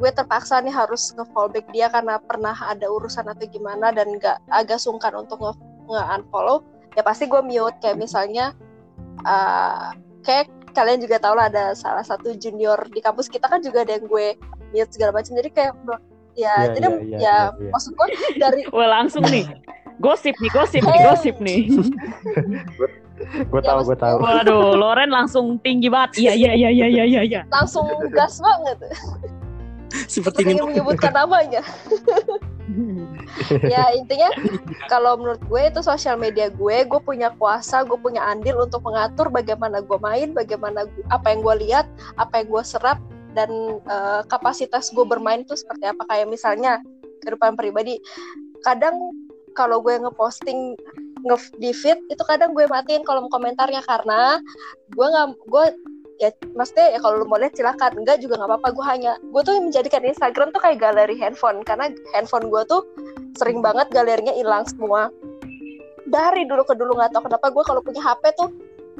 gue 0.00 0.10
terpaksa 0.14 0.62
nih 0.64 0.72
harus 0.72 1.12
nge-fallback 1.12 1.66
dia 1.74 1.92
karena 1.92 2.16
pernah 2.22 2.56
ada 2.56 2.88
urusan 2.88 3.26
atau 3.28 3.44
gimana 3.50 3.92
dan 3.92 4.16
nggak 4.16 4.38
agak 4.48 4.80
sungkan 4.80 5.12
untuk 5.12 5.42
nge, 5.42 5.52
unfollow 5.90 6.62
ya 6.94 7.02
pasti 7.02 7.26
gue 7.26 7.42
mute 7.42 7.76
kayak 7.82 7.98
misalnya 7.98 8.54
uh, 9.26 9.92
kayak 10.22 10.48
kalian 10.72 11.02
juga 11.02 11.18
tahu 11.18 11.34
lah 11.34 11.50
ada 11.50 11.74
salah 11.74 12.06
satu 12.06 12.32
junior 12.38 12.78
di 12.94 13.02
kampus 13.02 13.26
kita 13.26 13.50
kan 13.50 13.60
juga 13.60 13.82
ada 13.82 13.98
yang 13.98 14.06
gue 14.06 14.38
mute 14.70 14.92
segala 14.94 15.20
macam 15.20 15.34
jadi 15.34 15.50
kayak 15.50 15.74
ya 16.38 16.54
Iya, 16.62 16.72
jadi 16.78 16.86
iya, 16.86 16.94
iya, 16.94 17.02
ya 17.02 17.18
iya, 17.18 17.36
iya. 17.58 17.70
maksud 17.74 17.92
gue 17.98 18.06
dari 18.38 18.62
langsung 18.94 19.24
nih 19.26 19.44
Gosip 20.00 20.34
nih, 20.40 20.50
gosip 20.56 20.80
nih, 20.80 21.00
gosip 21.04 21.36
nih. 21.44 21.60
gue 23.52 23.60
tahu 23.60 23.80
gue 23.84 23.98
tahu. 24.00 24.16
Waduh, 24.16 24.72
Loren 24.80 25.12
langsung 25.12 25.60
tinggi 25.60 25.92
banget. 25.92 26.16
Iya, 26.16 26.32
iya, 26.32 26.52
iya, 26.56 26.70
iya, 26.72 26.86
iya, 26.88 27.04
iya, 27.04 27.20
iya. 27.20 27.40
langsung 27.52 27.84
gas 28.16 28.40
banget. 28.40 28.80
Seperti 30.08 30.46
ingin 30.46 30.56
ini 30.56 30.62
menyebutkan 30.72 31.12
namanya. 31.12 31.60
Ya 33.66 33.90
intinya 33.98 34.30
kalau 34.86 35.18
menurut 35.18 35.42
gue 35.42 35.62
itu 35.74 35.80
sosial 35.82 36.14
media 36.14 36.46
gue 36.50 36.76
gue 36.86 37.00
punya 37.02 37.34
kuasa 37.34 37.82
gue 37.82 37.98
punya 37.98 38.22
andil 38.22 38.62
untuk 38.62 38.82
mengatur 38.86 39.26
bagaimana 39.26 39.82
gue 39.82 39.98
main 39.98 40.30
bagaimana 40.30 40.86
gu- 40.86 41.06
apa 41.10 41.34
yang 41.34 41.40
gue 41.42 41.54
lihat 41.66 41.86
apa 42.14 42.42
yang 42.42 42.46
gue 42.46 42.62
serap 42.62 42.98
dan 43.34 43.50
eh, 43.82 44.22
kapasitas 44.30 44.94
gue 44.94 45.02
bermain 45.02 45.42
itu 45.42 45.58
seperti 45.58 45.90
apa. 45.90 46.06
Kayak 46.06 46.30
misalnya 46.30 46.78
kehidupan 47.22 47.58
pribadi. 47.58 47.98
Kadang 48.62 49.14
kalau 49.56 49.82
gue 49.82 49.94
ngeposting 49.98 50.76
nge 51.20 51.36
di 51.60 51.70
feed 51.76 52.00
itu 52.08 52.22
kadang 52.24 52.56
gue 52.56 52.64
matiin 52.70 53.04
kolom 53.04 53.28
komentarnya. 53.28 53.82
Karena 53.84 54.40
gue 54.94 55.06
nggak 55.06 55.28
gue 55.48 55.64
ya 56.20 56.28
maksudnya 56.52 56.92
ya 56.94 56.98
kalau 57.00 57.24
lu 57.24 57.26
mau 57.26 57.40
lihat 57.40 57.54
silakan. 57.56 58.00
Enggak 58.00 58.22
juga 58.22 58.40
nggak 58.40 58.50
apa-apa. 58.50 58.68
Gue 58.72 58.84
hanya 58.86 59.12
gue 59.20 59.42
tuh 59.44 59.54
menjadikan 59.60 60.02
Instagram 60.04 60.52
tuh 60.52 60.60
kayak 60.62 60.78
galeri 60.80 61.16
handphone. 61.18 61.60
Karena 61.64 61.92
handphone 62.16 62.48
gue 62.48 62.62
tuh 62.68 62.82
sering 63.36 63.60
banget 63.60 63.90
galerinya 63.92 64.32
hilang 64.34 64.64
semua. 64.66 65.12
Dari 66.10 66.42
dulu 66.48 66.66
ke 66.66 66.74
dulu 66.74 66.98
nggak 66.98 67.14
tahu 67.14 67.30
kenapa 67.30 67.46
gue 67.54 67.64
kalau 67.64 67.80
punya 67.84 68.02
HP 68.02 68.34
tuh 68.34 68.50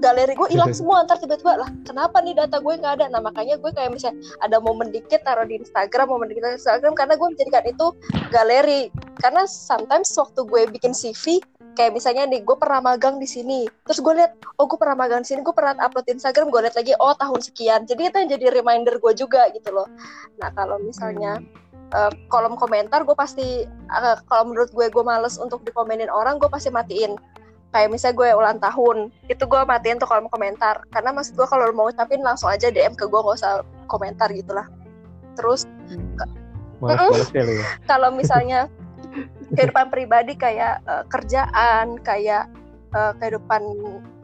galeri 0.01 0.33
gue 0.35 0.49
hilang 0.49 0.73
semua 0.79 1.05
ntar 1.05 1.21
tiba-tiba 1.21 1.61
lah 1.61 1.71
kenapa 1.85 2.25
nih 2.25 2.35
data 2.35 2.59
gue 2.59 2.75
nggak 2.81 2.95
ada? 3.01 3.07
Nah 3.13 3.21
makanya 3.21 3.61
gue 3.61 3.71
kayak 3.71 3.93
misalnya 3.93 4.17
ada 4.41 4.57
momen 4.59 4.89
dikit 4.89 5.21
taruh 5.23 5.45
di 5.45 5.61
Instagram 5.61 6.07
momen 6.09 6.33
dikit 6.33 6.43
taruh 6.49 6.57
di 6.57 6.61
Instagram 6.65 6.93
karena 6.97 7.15
gue 7.19 7.29
menjadikan 7.29 7.65
itu 7.69 7.87
galeri. 8.33 8.83
Karena 9.21 9.45
sometimes 9.45 10.09
waktu 10.17 10.41
gue 10.49 10.63
bikin 10.73 10.97
CV 10.97 11.45
kayak 11.77 11.93
misalnya 11.95 12.27
nih 12.27 12.41
gue 12.43 12.57
pernah 12.57 12.81
magang 12.81 13.21
di 13.21 13.29
sini. 13.29 13.69
Terus 13.85 14.01
gue 14.01 14.15
lihat 14.17 14.33
oh 14.57 14.65
gue 14.65 14.79
pernah 14.81 14.97
magang 14.97 15.21
di 15.23 15.29
sini 15.29 15.41
gue 15.45 15.55
pernah 15.55 15.77
upload 15.77 16.09
di 16.09 16.13
Instagram 16.17 16.49
gue 16.49 16.61
lihat 16.65 16.77
lagi 16.79 16.93
oh 16.97 17.15
tahun 17.15 17.41
sekian. 17.45 17.81
Jadi 17.85 18.03
itu 18.09 18.17
yang 18.17 18.31
jadi 18.33 18.47
reminder 18.57 18.97
gue 18.97 19.13
juga 19.13 19.51
gitu 19.53 19.71
loh. 19.71 19.87
Nah 20.41 20.49
kalau 20.57 20.81
misalnya 20.81 21.37
eh, 21.93 22.13
kolom 22.33 22.57
komentar 22.57 23.05
gue 23.05 23.17
pasti 23.19 23.67
eh, 23.69 24.17
kalau 24.31 24.45
menurut 24.49 24.73
gue 24.73 24.87
gue 24.89 25.05
males 25.05 25.37
untuk 25.37 25.61
dikomenin 25.69 26.09
orang 26.09 26.41
gue 26.41 26.49
pasti 26.49 26.73
matiin 26.73 27.19
kayak 27.71 27.89
misalnya 27.91 28.19
gue 28.19 28.29
ulang 28.35 28.59
tahun 28.59 28.97
itu 29.31 29.45
gue 29.47 29.61
matiin 29.63 29.99
tuh 30.03 30.11
kolom 30.11 30.27
komentar. 30.27 30.83
Karena 30.91 31.15
maksud 31.15 31.39
gue 31.39 31.47
kalau 31.47 31.71
mau 31.71 31.87
ngucapin 31.87 32.23
langsung 32.23 32.51
aja 32.51 32.71
DM 32.71 32.99
ke 32.99 33.07
gue 33.07 33.21
gak 33.21 33.39
usah 33.39 33.63
komentar 33.87 34.31
gitulah 34.31 34.67
terus 35.39 35.65
malas-malas 36.83 37.31
ya 37.33 37.43
ya? 37.47 37.67
Kalau 37.91 38.11
misalnya 38.13 38.61
kehidupan 39.55 39.89
pribadi 39.91 40.35
kayak 40.37 40.83
eh, 40.85 41.05
kerjaan 41.09 41.97
kayak 42.03 42.51
eh, 42.93 43.13
kehidupan 43.23 43.63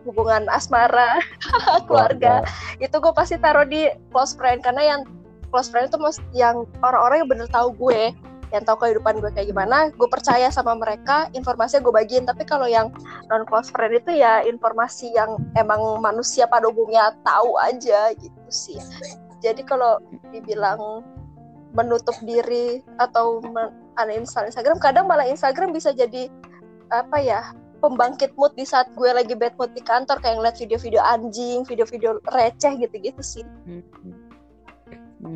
hubungan 0.07 0.47
asmara 0.51 1.19
keluarga 1.91 2.47
itu 2.79 2.95
gue 2.95 3.13
pasti 3.15 3.39
taruh 3.39 3.67
di 3.67 3.91
close 4.11 4.35
friend. 4.35 4.63
Karena 4.63 4.97
yang 4.97 5.01
close 5.51 5.71
friend 5.71 5.91
itu 5.91 5.99
yang 6.35 6.67
orang-orang 6.83 7.25
yang 7.25 7.31
bener 7.31 7.49
tahu 7.51 7.75
gue 7.77 8.15
yang 8.55 8.63
tahu 8.63 8.87
kehidupan 8.87 9.19
gue 9.19 9.31
kayak 9.35 9.51
gimana 9.51 9.91
gue 9.91 10.09
percaya 10.09 10.47
sama 10.55 10.79
mereka 10.79 11.27
informasinya 11.35 11.83
gue 11.83 11.95
bagiin 11.95 12.25
tapi 12.27 12.47
kalau 12.47 12.71
yang 12.71 12.95
non 13.27 13.43
close 13.49 13.71
friend 13.75 13.99
itu 13.99 14.23
ya 14.23 14.43
informasi 14.47 15.11
yang 15.15 15.39
emang 15.59 15.81
manusia 15.99 16.47
pada 16.47 16.71
umumnya 16.71 17.11
tahu 17.27 17.59
aja 17.59 18.15
gitu 18.15 18.43
sih 18.51 18.79
jadi 19.43 19.63
kalau 19.67 19.99
dibilang 20.31 21.03
menutup 21.75 22.15
diri 22.25 22.81
atau 22.97 23.43
uninstall 24.01 24.49
Instagram 24.49 24.79
kadang 24.79 25.11
malah 25.11 25.27
Instagram 25.29 25.75
bisa 25.75 25.93
jadi 25.93 26.31
apa 26.95 27.19
ya 27.19 27.41
pembangkit 27.83 28.33
mood 28.39 28.55
di 28.57 28.65
saat 28.65 28.89
gue 28.97 29.11
lagi 29.11 29.37
bad 29.37 29.53
mood 29.61 29.75
di 29.77 29.83
kantor 29.85 30.17
kayak 30.23 30.41
ngeliat 30.41 30.57
video-video 30.57 31.03
anjing 31.03 31.67
video-video 31.67 32.23
receh 32.31 32.73
gitu-gitu 32.79 33.23
sih 33.23 33.45
Hmm. 33.67 33.83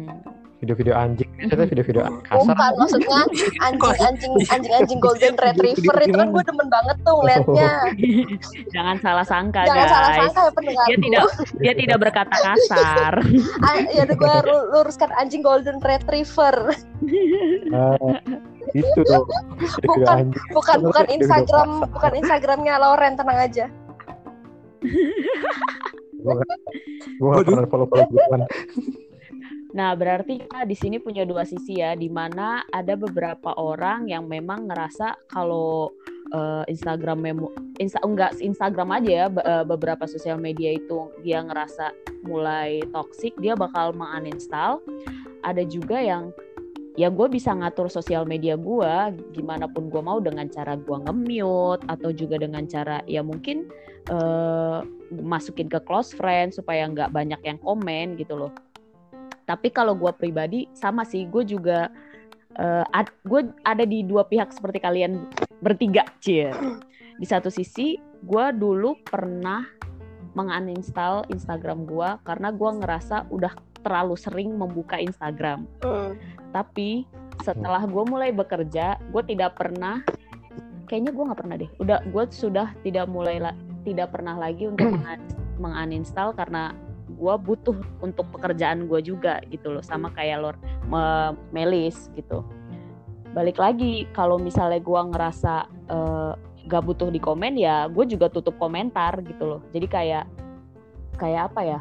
Hmm. 0.07 0.40
Video-video 0.61 0.93
anjing. 0.93 1.29
Biasanya 1.41 1.69
video-video 1.73 2.03
kasar. 2.29 2.37
bukan 2.45 2.73
maksudnya 2.77 3.21
anjing 3.67 3.97
anjing 4.05 4.33
anjing 4.53 4.73
anjing 4.77 5.01
golden 5.01 5.35
retriever 5.41 5.97
itu 6.05 6.17
kan 6.21 6.29
gue 6.29 6.45
demen 6.45 6.69
banget 6.69 6.97
tuh 7.01 7.15
ngeliatnya. 7.17 7.71
Jangan 8.77 8.97
salah 9.01 9.25
sangka, 9.25 9.65
jangan 9.65 9.81
guys. 9.81 9.93
salah 9.93 10.13
sangka 10.13 10.41
ya 10.41 10.53
pendengar. 10.53 10.85
Dia 10.87 10.97
tidak 11.01 11.25
dia 11.57 11.73
tidak 11.75 11.99
berkata 11.99 12.37
kasar. 12.37 13.15
Ah, 13.61 13.77
ya 13.93 14.05
gue 14.05 14.37
luruskan 14.73 15.11
anjing 15.17 15.41
golden 15.41 15.81
retriever. 15.81 16.75
Ah, 17.73 17.97
itu 18.73 19.01
tuh 19.05 19.25
Bukan, 19.85 20.33
bukan 20.53 20.79
bukan 20.85 21.07
Instagram 21.09 21.69
bukan 21.89 22.13
Instagramnya 22.21 22.75
Loren 22.81 23.17
tenang 23.17 23.39
aja. 23.41 23.67
Gue 26.21 26.33
gak, 26.37 26.49
gue 27.17 27.29
gak 27.33 27.45
pernah 27.49 27.69
follow-follow 27.69 28.07
gituan 28.13 28.41
Nah, 29.71 29.95
berarti 29.95 30.43
kita 30.43 30.67
di 30.67 30.75
sini 30.75 30.99
punya 30.99 31.23
dua 31.23 31.47
sisi 31.47 31.79
ya, 31.79 31.95
di 31.95 32.11
mana 32.11 32.67
ada 32.75 32.99
beberapa 32.99 33.55
orang 33.55 34.11
yang 34.11 34.27
memang 34.27 34.67
ngerasa 34.67 35.15
kalau 35.31 35.95
eh, 36.35 36.65
Instagram 36.67 37.19
memo, 37.23 37.55
Insta, 37.79 38.03
enggak 38.03 38.35
Instagram 38.43 38.91
aja 38.99 39.11
ya, 39.11 39.27
be- 39.31 39.47
eh, 39.47 39.65
beberapa 39.67 40.11
sosial 40.11 40.43
media 40.43 40.75
itu 40.75 41.15
dia 41.23 41.43
ngerasa 41.47 41.95
mulai 42.27 42.83
toxic, 42.91 43.31
dia 43.39 43.55
bakal 43.55 43.95
menguninstall. 43.95 44.83
Ada 45.47 45.63
juga 45.65 46.03
yang 46.03 46.35
ya 46.99 47.07
gue 47.07 47.31
bisa 47.31 47.55
ngatur 47.55 47.87
sosial 47.87 48.27
media 48.27 48.59
gue 48.59 48.95
gimana 49.33 49.71
pun 49.71 49.87
gue 49.87 50.03
mau 50.03 50.19
dengan 50.19 50.51
cara 50.51 50.75
gue 50.75 50.97
nge-mute 51.07 51.87
atau 51.87 52.11
juga 52.11 52.43
dengan 52.43 52.67
cara 52.67 53.01
ya 53.07 53.23
mungkin 53.23 53.71
eh, 54.11 54.79
masukin 55.15 55.71
ke 55.71 55.79
close 55.87 56.13
friend 56.13 56.53
supaya 56.53 56.85
nggak 56.91 57.15
banyak 57.15 57.41
yang 57.47 57.57
komen 57.63 58.19
gitu 58.19 58.35
loh 58.37 58.53
tapi 59.51 59.75
kalau 59.75 59.99
gue 59.99 60.15
pribadi 60.15 60.71
sama 60.79 61.03
sih. 61.03 61.27
Gue 61.27 61.43
juga 61.43 61.91
eh, 62.55 62.87
ad- 62.95 63.11
gue 63.27 63.51
ada 63.67 63.83
di 63.83 64.07
dua 64.07 64.23
pihak 64.23 64.55
seperti 64.55 64.79
kalian 64.79 65.27
bertiga 65.59 66.07
cie. 66.23 66.55
Di 67.19 67.27
satu 67.27 67.51
sisi 67.51 67.99
gue 68.23 68.47
dulu 68.55 68.95
pernah 69.03 69.67
menguninstall 70.39 71.27
Instagram 71.35 71.83
gue 71.91 72.09
karena 72.23 72.55
gue 72.55 72.71
ngerasa 72.79 73.27
udah 73.35 73.51
terlalu 73.83 74.15
sering 74.15 74.55
membuka 74.55 74.95
Instagram. 75.03 75.67
Hmm. 75.83 76.15
tapi 76.51 77.07
setelah 77.47 77.87
gue 77.87 78.05
mulai 78.11 78.35
bekerja 78.35 78.99
gue 79.15 79.23
tidak 79.23 79.55
pernah 79.55 80.03
kayaknya 80.91 81.15
gue 81.15 81.25
nggak 81.27 81.41
pernah 81.41 81.57
deh. 81.59 81.71
Udah 81.79 81.99
gue 82.07 82.25
sudah 82.31 82.75
tidak 82.87 83.07
mulai 83.11 83.39
la- 83.43 83.59
tidak 83.87 84.15
pernah 84.15 84.35
lagi 84.39 84.67
untuk 84.71 84.87
mengun- 84.95 85.27
menguninstall 85.63 86.35
karena 86.35 86.75
gue 87.21 87.35
butuh 87.37 87.77
untuk 88.01 88.25
pekerjaan 88.33 88.89
gue 88.89 89.05
juga 89.05 89.45
gitu 89.53 89.77
loh 89.77 89.85
sama 89.85 90.09
kayak 90.17 90.41
lor 90.41 90.57
me- 90.89 91.37
Melis 91.53 92.09
gitu. 92.17 92.41
Balik 93.37 93.61
lagi 93.61 94.09
kalau 94.17 94.41
misalnya 94.41 94.81
gue 94.81 95.01
ngerasa 95.13 95.55
eh, 95.93 96.33
gak 96.65 96.83
butuh 96.89 97.13
di 97.13 97.21
komen 97.21 97.61
ya 97.61 97.87
gue 97.93 98.09
juga 98.09 98.33
tutup 98.33 98.57
komentar 98.57 99.21
gitu 99.21 99.45
loh. 99.45 99.61
Jadi 99.77 99.87
kayak 99.87 100.25
kayak 101.21 101.53
apa 101.53 101.61
ya 101.61 101.81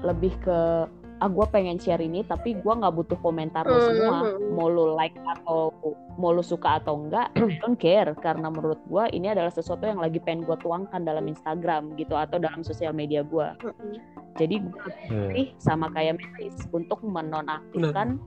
lebih 0.00 0.32
ke 0.40 0.88
ah 1.18 1.26
gue 1.26 1.46
pengen 1.48 1.76
share 1.76 1.98
ini 1.98 2.22
tapi 2.22 2.54
gue 2.54 2.72
nggak 2.72 2.94
butuh 2.94 3.18
komentar 3.18 3.62
lo 3.62 3.78
semua 3.82 4.18
Mhm. 4.30 4.54
mau 4.54 4.66
lo 4.66 4.94
like 4.94 5.18
atau 5.18 5.74
mau 6.14 6.30
lo 6.30 6.40
suka 6.40 6.78
atau 6.78 6.94
enggak 6.96 7.34
I 7.38 7.58
don't 7.58 7.74
care 7.74 8.14
karena 8.14 8.46
menurut 8.46 8.78
gue 8.84 9.04
ini 9.10 9.26
adalah 9.28 9.50
sesuatu 9.50 9.82
yang 9.82 9.98
lagi 9.98 10.18
pengen 10.18 10.46
gue 10.46 10.54
tuangkan 10.56 11.02
dalam 11.02 11.26
Instagram 11.26 11.94
gitu 11.94 12.14
atau 12.14 12.38
dalam 12.38 12.62
sosial 12.62 12.92
media 12.92 13.22
gue 13.22 13.46
Hmm. 13.58 13.98
jadi 14.34 14.62
gue 14.62 14.90
pilih 15.04 15.48
sama 15.58 15.90
kayak 15.90 16.18
Melis 16.18 16.54
untuk 16.70 17.02
menonaktifkan 17.02 18.22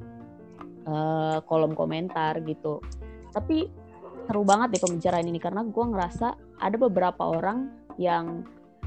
eh, 0.83 1.37
kolom 1.45 1.71
komentar 1.71 2.41
gitu 2.41 2.83
tapi 3.31 3.71
seru 4.21 4.43
banget 4.43 4.75
deh 4.75 4.81
pembicaraan 4.81 5.23
ini 5.23 5.39
karena 5.39 5.63
gue 5.63 5.85
ngerasa 5.87 6.27
ada 6.57 6.75
beberapa 6.75 7.23
orang 7.23 7.71
yang 7.95 8.43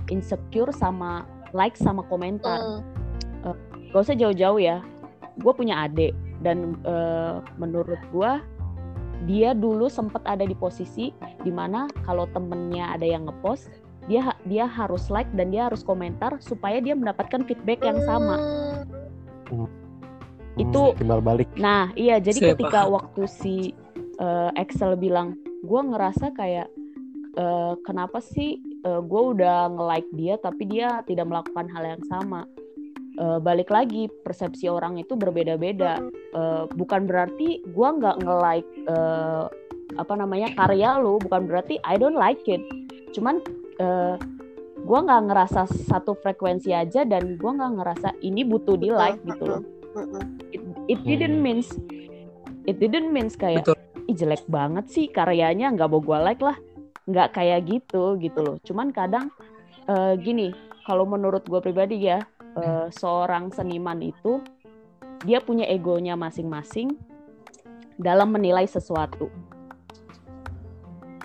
insecure 0.09 0.69
sama 0.71 1.25
like 1.53 1.75
sama 1.75 2.05
komentar 2.05 2.61
Hmm. 2.61 2.83
Gak 3.95 4.03
usah 4.03 4.19
jauh-jauh 4.19 4.59
ya 4.59 4.83
gue 5.37 5.53
punya 5.53 5.87
adik 5.87 6.11
dan 6.41 6.75
eh, 6.83 7.35
menurut 7.57 8.03
gue 8.11 8.33
dia 9.25 9.51
dulu 9.51 9.87
sempat 9.87 10.21
ada 10.25 10.43
di 10.43 10.53
posisi 10.53 11.09
di 11.41 11.49
mana 11.49 11.87
kalau 12.03 12.27
temennya 12.29 12.93
ada 12.93 13.07
yang 13.07 13.25
ngepost 13.25 13.71
dia 14.05 14.21
dia 14.45 14.67
harus 14.67 15.09
like 15.09 15.31
dan 15.33 15.49
dia 15.49 15.65
harus 15.65 15.81
komentar 15.81 16.37
supaya 16.39 16.77
dia 16.77 16.93
mendapatkan 16.93 17.41
feedback 17.43 17.81
yang 17.81 18.03
sama 18.03 18.37
Hmm. 19.45 19.69
itu- 20.57 20.93
Hmm, 20.93 20.99
timbal 20.99 21.21
balik 21.21 21.49
Nah, 21.55 21.93
iya 21.95 22.17
jadi 22.17 22.37
Saya 22.37 22.51
ketika 22.53 22.81
paham. 22.83 22.95
waktu 22.95 23.23
si 23.25 23.55
eh, 24.15 24.51
Excel 24.57 24.95
bilang, 24.95 25.35
gue 25.61 25.81
ngerasa 25.85 26.31
kayak 26.31 26.69
eh, 27.35 27.75
kenapa 27.83 28.19
sih 28.19 28.63
gue 28.81 29.23
udah 29.29 29.67
nge-like 29.71 30.11
dia 30.13 30.35
tapi 30.37 30.65
dia 30.65 31.01
tidak 31.03 31.25
melakukan 31.27 31.67
hal 31.69 31.85
yang 31.89 32.05
sama. 32.05 32.45
Eh, 33.15 33.39
balik 33.39 33.71
lagi 33.71 34.11
persepsi 34.11 34.67
orang 34.67 34.99
itu 34.99 35.15
berbeda-beda. 35.15 36.03
Eh, 36.35 36.65
bukan 36.75 37.07
berarti 37.07 37.63
gue 37.63 37.89
nggak 37.95 38.17
nge-like 38.27 38.71
eh, 38.91 39.47
apa 39.95 40.15
namanya 40.19 40.51
karya 40.57 40.99
lu 40.99 41.23
bukan 41.23 41.47
berarti 41.47 41.79
I 41.87 41.95
don't 42.01 42.19
like 42.19 42.43
it 42.51 42.63
cuman 43.15 43.39
uh, 43.79 44.19
gue 44.85 44.99
nggak 44.99 45.23
ngerasa 45.31 45.71
satu 45.71 46.19
frekuensi 46.19 46.75
aja 46.75 47.07
dan 47.07 47.39
gue 47.39 47.51
nggak 47.51 47.73
ngerasa 47.79 48.09
ini 48.21 48.43
butuh 48.43 48.75
di 48.75 48.91
like 48.91 49.23
gitu 49.23 49.45
loh 49.47 49.63
it, 50.51 50.63
it 50.91 51.01
didn't 51.07 51.39
Hmm. 51.39 51.47
means 51.47 51.69
it 52.67 52.77
didn't 52.83 53.15
means 53.15 53.39
kayak 53.39 53.65
Betul. 53.65 53.79
ih 54.11 54.17
jelek 54.19 54.45
banget 54.51 54.91
sih 54.91 55.07
karyanya 55.09 55.71
nggak 55.73 55.89
mau 55.89 56.03
gue 56.03 56.19
like 56.21 56.43
lah 56.43 56.59
nggak 57.07 57.39
kayak 57.39 57.61
gitu 57.71 58.19
gitu 58.19 58.41
loh 58.43 58.57
cuman 58.67 58.91
kadang 58.91 59.31
eh, 59.87 60.15
gini 60.19 60.51
kalau 60.85 61.07
menurut 61.09 61.47
gue 61.47 61.61
pribadi 61.63 62.03
ya 62.03 62.21
eh, 62.59 62.89
seorang 62.95 63.51
seniman 63.51 63.99
itu 64.03 64.43
dia 65.25 65.41
punya 65.41 65.65
egonya 65.67 66.15
masing-masing 66.15 66.95
dalam 67.97 68.35
menilai 68.35 68.67
sesuatu. 68.67 69.31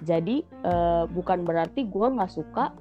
Jadi 0.05 0.41
eh, 0.45 1.03
bukan 1.09 1.43
berarti 1.43 1.85
gue 1.85 2.07
nggak 2.07 2.31
suka 2.31 2.71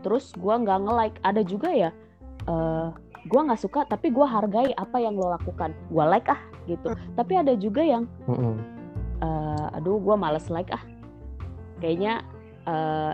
terus 0.00 0.32
gue 0.34 0.54
nggak 0.54 0.78
nge-like. 0.88 1.18
Ada 1.22 1.42
juga 1.44 1.70
ya 1.74 1.90
eh 2.48 2.88
gue 3.28 3.40
nggak 3.44 3.60
suka 3.60 3.84
tapi 3.84 4.08
gue 4.08 4.24
hargai 4.24 4.72
apa 4.72 4.96
yang 4.98 5.18
lo 5.18 5.34
lakukan. 5.34 5.76
Gue 5.92 6.04
like 6.08 6.30
ah 6.32 6.40
gitu. 6.64 6.96
Tapi 7.12 7.32
ada 7.36 7.52
juga 7.58 7.84
yang 7.84 8.08
eh, 9.20 9.76
aduh 9.76 10.00
gue 10.00 10.16
males 10.16 10.48
like 10.48 10.72
ah. 10.72 10.80
Kayaknya 11.78 12.24
eh, 12.64 13.12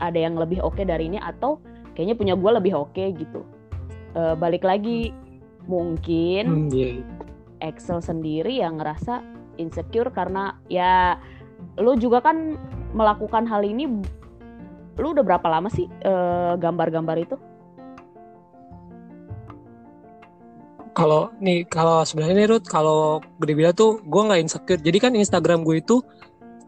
ada 0.00 0.18
yang 0.18 0.40
lebih 0.40 0.64
oke 0.64 0.80
dari 0.80 1.12
ini 1.12 1.20
atau 1.20 1.60
kayaknya 1.94 2.16
punya 2.16 2.34
gue 2.36 2.50
lebih 2.56 2.72
oke 2.76 3.04
gitu. 3.16 3.40
Eh, 4.14 4.34
balik 4.34 4.66
lagi 4.66 5.14
mungkin 5.70 6.68
Hmm, 6.68 6.70
iya. 6.74 6.98
Excel 7.60 8.00
sendiri 8.00 8.58
yang 8.58 8.80
ngerasa 8.80 9.22
insecure 9.60 10.08
karena 10.10 10.56
ya 10.66 11.20
lu 11.76 11.94
juga 12.00 12.24
kan 12.24 12.56
melakukan 12.96 13.44
hal 13.46 13.62
ini 13.62 13.86
lu 14.98 15.06
udah 15.14 15.22
berapa 15.22 15.46
lama 15.46 15.68
sih 15.70 15.86
eh, 15.86 16.52
gambar-gambar 16.58 17.16
itu? 17.20 17.36
Kalau 20.90 21.30
nih 21.38 21.70
kalau 21.70 22.02
sebenarnya 22.02 22.34
nih 22.34 22.48
Ruth 22.50 22.66
kalau 22.66 23.22
gede 23.38 23.54
bilang 23.54 23.76
tuh 23.78 24.02
gue 24.02 24.22
nggak 24.26 24.40
insecure. 24.42 24.80
Jadi 24.82 24.98
kan 24.98 25.12
Instagram 25.14 25.62
gue 25.62 25.78
itu 25.78 26.02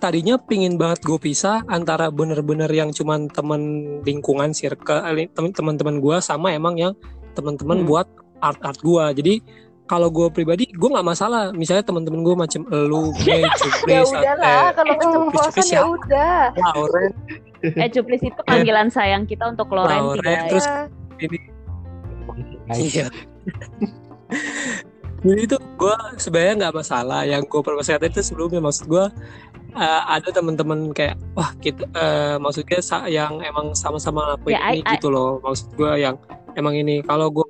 tadinya 0.03 0.35
pingin 0.35 0.75
banget 0.75 0.99
gue 1.07 1.15
pisah 1.15 1.63
antara 1.71 2.11
bener-bener 2.11 2.67
yang 2.67 2.91
cuman 2.91 3.31
temen 3.31 3.63
lingkungan 4.03 4.51
circle 4.51 4.99
eh, 4.99 5.31
teman-teman 5.31 6.03
gue 6.03 6.19
sama 6.19 6.51
emang 6.51 6.75
yang 6.75 6.93
teman-teman 7.39 7.81
Hmm. 7.81 7.87
buat 7.87 8.07
art-art 8.43 8.83
gue 8.83 9.05
jadi 9.23 9.35
kalau 9.87 10.11
gue 10.11 10.27
pribadi 10.35 10.67
gue 10.67 10.89
nggak 10.91 11.07
masalah 11.07 11.55
misalnya 11.55 11.87
teman-teman 11.87 12.27
gue 12.27 12.35
macam 12.35 12.67
elu 12.67 13.15
gue 13.15 13.37
ya 13.47 13.51
Cupris 13.55 14.11
udah 14.11 14.35
lah 14.35 14.51
eh, 14.51 14.71
kalau 14.75 14.95
keceplosan 14.99 15.67
ya 15.71 15.81
udah 15.87 16.37
Lauren 16.75 17.13
eh 17.63 17.89
Cuplis 17.95 18.23
itu 18.27 18.41
panggilan 18.43 18.91
sayang 18.91 19.23
kita 19.23 19.55
untuk 19.55 19.71
Lauren, 19.71 20.19
terus 20.51 20.67
Ya. 20.67 20.91
ini. 21.23 21.39
Iya. 22.75 23.07
Jadi 25.23 25.41
itu 25.47 25.55
gue 25.79 25.97
sebenarnya 26.19 26.55
nggak 26.67 26.75
masalah. 26.75 27.23
Yang 27.23 27.47
gue 27.47 27.63
permasalahkan 27.63 28.11
itu 28.11 28.23
sebelumnya 28.27 28.59
maksud 28.59 28.91
gue 28.91 29.07
eh, 29.73 30.03
ada 30.09 30.29
teman-teman 30.29 30.93
kayak 30.93 31.17
wah 31.37 31.51
kita 31.59 31.85
eh, 31.97 32.37
maksudnya 32.37 32.81
yang 33.09 33.41
emang 33.41 33.73
sama-sama 33.73 34.25
ngelakuin 34.33 34.55
Ya, 34.55 34.61
I- 34.73 34.81
ini 34.81 34.91
gitu 34.97 35.09
loh. 35.09 35.41
Maksud 35.41 35.73
gue 35.77 35.93
yang 35.99 36.17
emang 36.57 36.77
ini 36.77 37.01
kalau 37.05 37.33
gue 37.33 37.45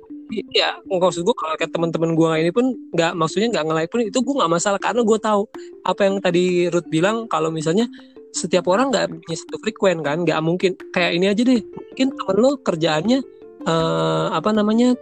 ya 0.55 0.73
maksud 0.89 1.21
gue 1.21 1.35
kalau 1.35 1.53
kayak 1.59 1.69
teman-teman 1.69 2.17
gue 2.17 2.29
ini 2.41 2.49
pun 2.49 2.73
nggak 2.95 3.13
maksudnya 3.13 3.53
nggak 3.53 3.65
nge 3.69 3.83
pun 3.91 3.99
itu 4.01 4.17
gue 4.23 4.33
nggak 4.39 4.49
masalah 4.51 4.79
karena 4.81 5.01
gue 5.05 5.19
tahu 5.21 5.41
apa 5.85 6.01
yang 6.09 6.15
tadi 6.23 6.71
Ruth 6.73 6.89
bilang 6.89 7.29
kalau 7.29 7.53
misalnya 7.53 7.85
setiap 8.33 8.65
orang 8.65 8.89
nggak 8.89 9.13
punya 9.13 9.37
satu 9.37 9.61
frekuen 9.61 10.01
kan 10.01 10.25
nggak 10.25 10.39
mungkin 10.41 10.73
kayak 10.89 11.11
ini 11.21 11.29
aja 11.29 11.43
deh 11.45 11.61
mungkin 11.61 12.07
temen 12.17 12.37
lo 12.41 12.57
kerjaannya 12.65 13.19
eh, 13.67 14.25
apa 14.33 14.49
namanya 14.49 14.97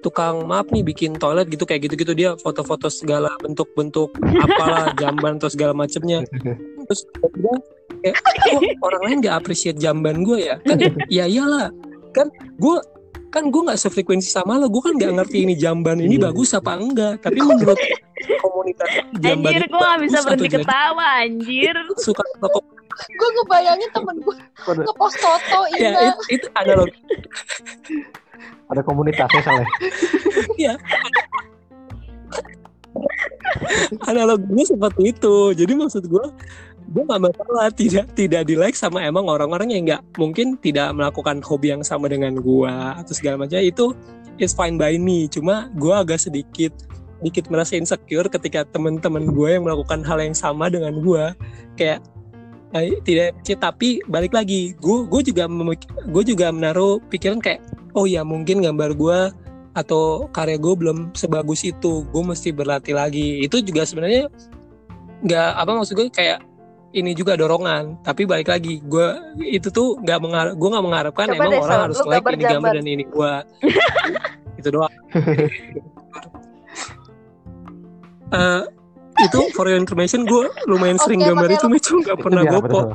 tukang 0.00 0.46
maaf 0.46 0.70
nih 0.70 0.82
bikin 0.86 1.16
toilet 1.16 1.48
gitu 1.50 1.64
kayak 1.64 1.88
gitu-gitu. 1.88 2.12
Dia 2.14 2.34
foto-foto 2.38 2.86
segala 2.88 3.32
bentuk-bentuk 3.42 4.14
apalah 4.18 4.92
jamban 5.00 5.36
atau 5.38 5.50
segala 5.50 5.72
macemnya. 5.74 6.22
Terus 6.88 7.00
tiba-tiba 7.14 7.52
kayak 8.02 8.16
kok 8.18 8.62
orang 8.82 9.02
lain 9.06 9.16
nggak 9.24 9.36
appreciate 9.36 9.78
jamban 9.78 10.22
gue 10.22 10.48
ya? 10.52 10.56
Kan 10.62 10.78
ya 11.10 11.24
iyalah. 11.26 11.70
Kan 12.14 12.30
gue 12.58 12.78
kan 13.28 13.52
gue 13.52 13.62
nggak 13.66 13.80
sefrekuensi 13.80 14.30
sama 14.30 14.56
lo. 14.56 14.70
Gue 14.70 14.82
kan 14.82 14.94
nggak 14.96 15.12
ngerti 15.22 15.44
ini 15.44 15.54
jamban 15.58 15.98
ini 16.00 16.16
Iya. 16.16 16.30
bagus 16.30 16.50
apa 16.54 16.78
enggak. 16.78 17.20
Tapi 17.20 17.38
menurut 17.42 17.78
komunitas 18.42 18.88
jamban 19.18 19.50
Anjir 19.52 19.62
gue 19.66 19.78
gak 19.82 20.00
bisa 20.06 20.18
berhenti 20.26 20.48
ketawa 20.50 21.06
anjir. 21.22 21.76
Suka 21.98 22.22
toko 22.38 22.60
gue 22.98 23.28
ngebayangin 23.30 23.90
temen 23.94 24.16
gue 24.26 24.34
ngepost 24.66 25.16
foto 25.22 25.70
ya 25.78 26.10
itu, 26.10 26.22
itu 26.34 26.46
analogi 26.58 26.98
ada 28.68 28.82
komunitasnya 28.84 29.40
soalnya. 29.42 29.68
analoginya 34.08 34.64
seperti 34.64 35.02
itu. 35.14 35.36
Jadi 35.56 35.72
maksud 35.74 36.04
gue 36.06 36.26
gue 36.88 37.04
gak 37.04 37.20
masalah 37.20 37.68
tidak 37.68 38.06
tidak 38.16 38.48
di 38.48 38.56
like 38.56 38.72
sama 38.72 39.04
emang 39.04 39.28
orang-orang 39.28 39.68
yang 39.76 39.84
nggak 39.84 40.02
mungkin 40.16 40.56
tidak 40.64 40.88
melakukan 40.96 41.44
hobi 41.44 41.76
yang 41.76 41.84
sama 41.84 42.08
dengan 42.08 42.40
gue 42.40 42.72
atau 42.72 43.12
segala 43.12 43.44
macam. 43.44 43.60
Itu 43.60 43.92
is 44.40 44.54
fine 44.54 44.80
by 44.80 44.96
me. 44.96 45.28
Cuma 45.28 45.68
gue 45.76 45.92
agak 45.92 46.20
sedikit 46.22 46.72
sedikit 47.18 47.50
merasa 47.50 47.74
insecure 47.74 48.30
ketika 48.30 48.62
teman-teman 48.70 49.34
gue 49.34 49.48
yang 49.58 49.66
melakukan 49.66 50.06
hal 50.06 50.22
yang 50.22 50.38
sama 50.38 50.70
dengan 50.70 51.02
gue 51.02 51.24
kayak 51.74 51.98
tidak 53.02 53.34
tapi 53.58 53.98
balik 54.06 54.30
lagi 54.30 54.76
gue 54.78 54.98
gue 55.08 55.22
juga 55.26 55.50
gue 56.14 56.22
juga 56.22 56.46
menaruh 56.54 57.02
pikiran 57.10 57.42
kayak 57.42 57.58
oh 57.94 58.04
ya 58.04 58.24
mungkin 58.24 58.60
gambar 58.60 58.96
gue 58.96 59.18
atau 59.76 60.26
karya 60.34 60.58
gue 60.58 60.74
belum 60.74 60.98
sebagus 61.14 61.62
itu. 61.62 62.04
Gue 62.10 62.22
mesti 62.24 62.50
berlatih 62.50 62.98
lagi. 62.98 63.44
Itu 63.44 63.62
juga 63.62 63.86
sebenarnya 63.86 64.26
nggak 65.22 65.50
apa 65.58 65.70
maksud 65.74 65.94
gue 65.94 66.08
kayak 66.10 66.42
ini 66.96 67.14
juga 67.14 67.38
dorongan. 67.38 68.00
Tapi 68.02 68.26
balik 68.26 68.48
lagi 68.50 68.80
gue 68.82 69.06
itu 69.44 69.68
tuh 69.70 70.00
nggak 70.02 70.18
mengharap 70.18 70.54
gue 70.56 70.68
nggak 70.68 70.86
mengharapkan 70.86 71.26
Coba 71.30 71.36
emang 71.36 71.50
deh, 71.52 71.60
orang 71.62 71.80
harus 71.88 71.98
like 72.04 72.24
gambar 72.24 72.32
ini 72.34 72.44
gambar 72.44 72.70
jamban. 72.72 72.76
dan 72.76 72.84
ini 72.86 73.04
gue 73.06 73.32
itu 74.60 74.68
doang. 74.72 74.94
Eh, 78.28 78.62
itu 79.22 79.40
for 79.54 79.66
your 79.66 79.78
information 79.78 80.22
gue 80.24 80.46
lumayan 80.70 80.98
sering 81.00 81.22
gambar 81.22 81.50
itu. 81.50 81.66
Micu 81.66 82.00
nggak 82.02 82.18
pernah 82.22 82.42
post 82.46 82.66
tuh? 82.70 82.86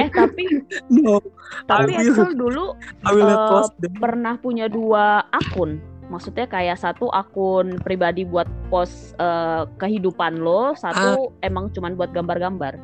eh 0.00 0.08
tapi 0.08 0.44
no 0.96 1.20
tapi. 1.68 1.92
Excel 1.92 2.32
dulu 2.32 2.72
I 3.04 3.10
will 3.12 3.28
not 3.28 3.42
post 3.52 3.72
them. 3.78 3.92
pernah 4.00 4.34
punya 4.40 4.66
dua 4.70 5.28
akun 5.28 5.82
maksudnya 6.08 6.44
kayak 6.44 6.76
satu 6.76 7.08
akun 7.12 7.80
pribadi 7.80 8.28
buat 8.28 8.48
post 8.68 9.16
eh, 9.16 9.64
kehidupan 9.80 10.40
lo 10.40 10.76
satu 10.76 11.32
emang 11.40 11.72
cuman 11.72 11.96
buat 11.96 12.12
gambar-gambar 12.12 12.76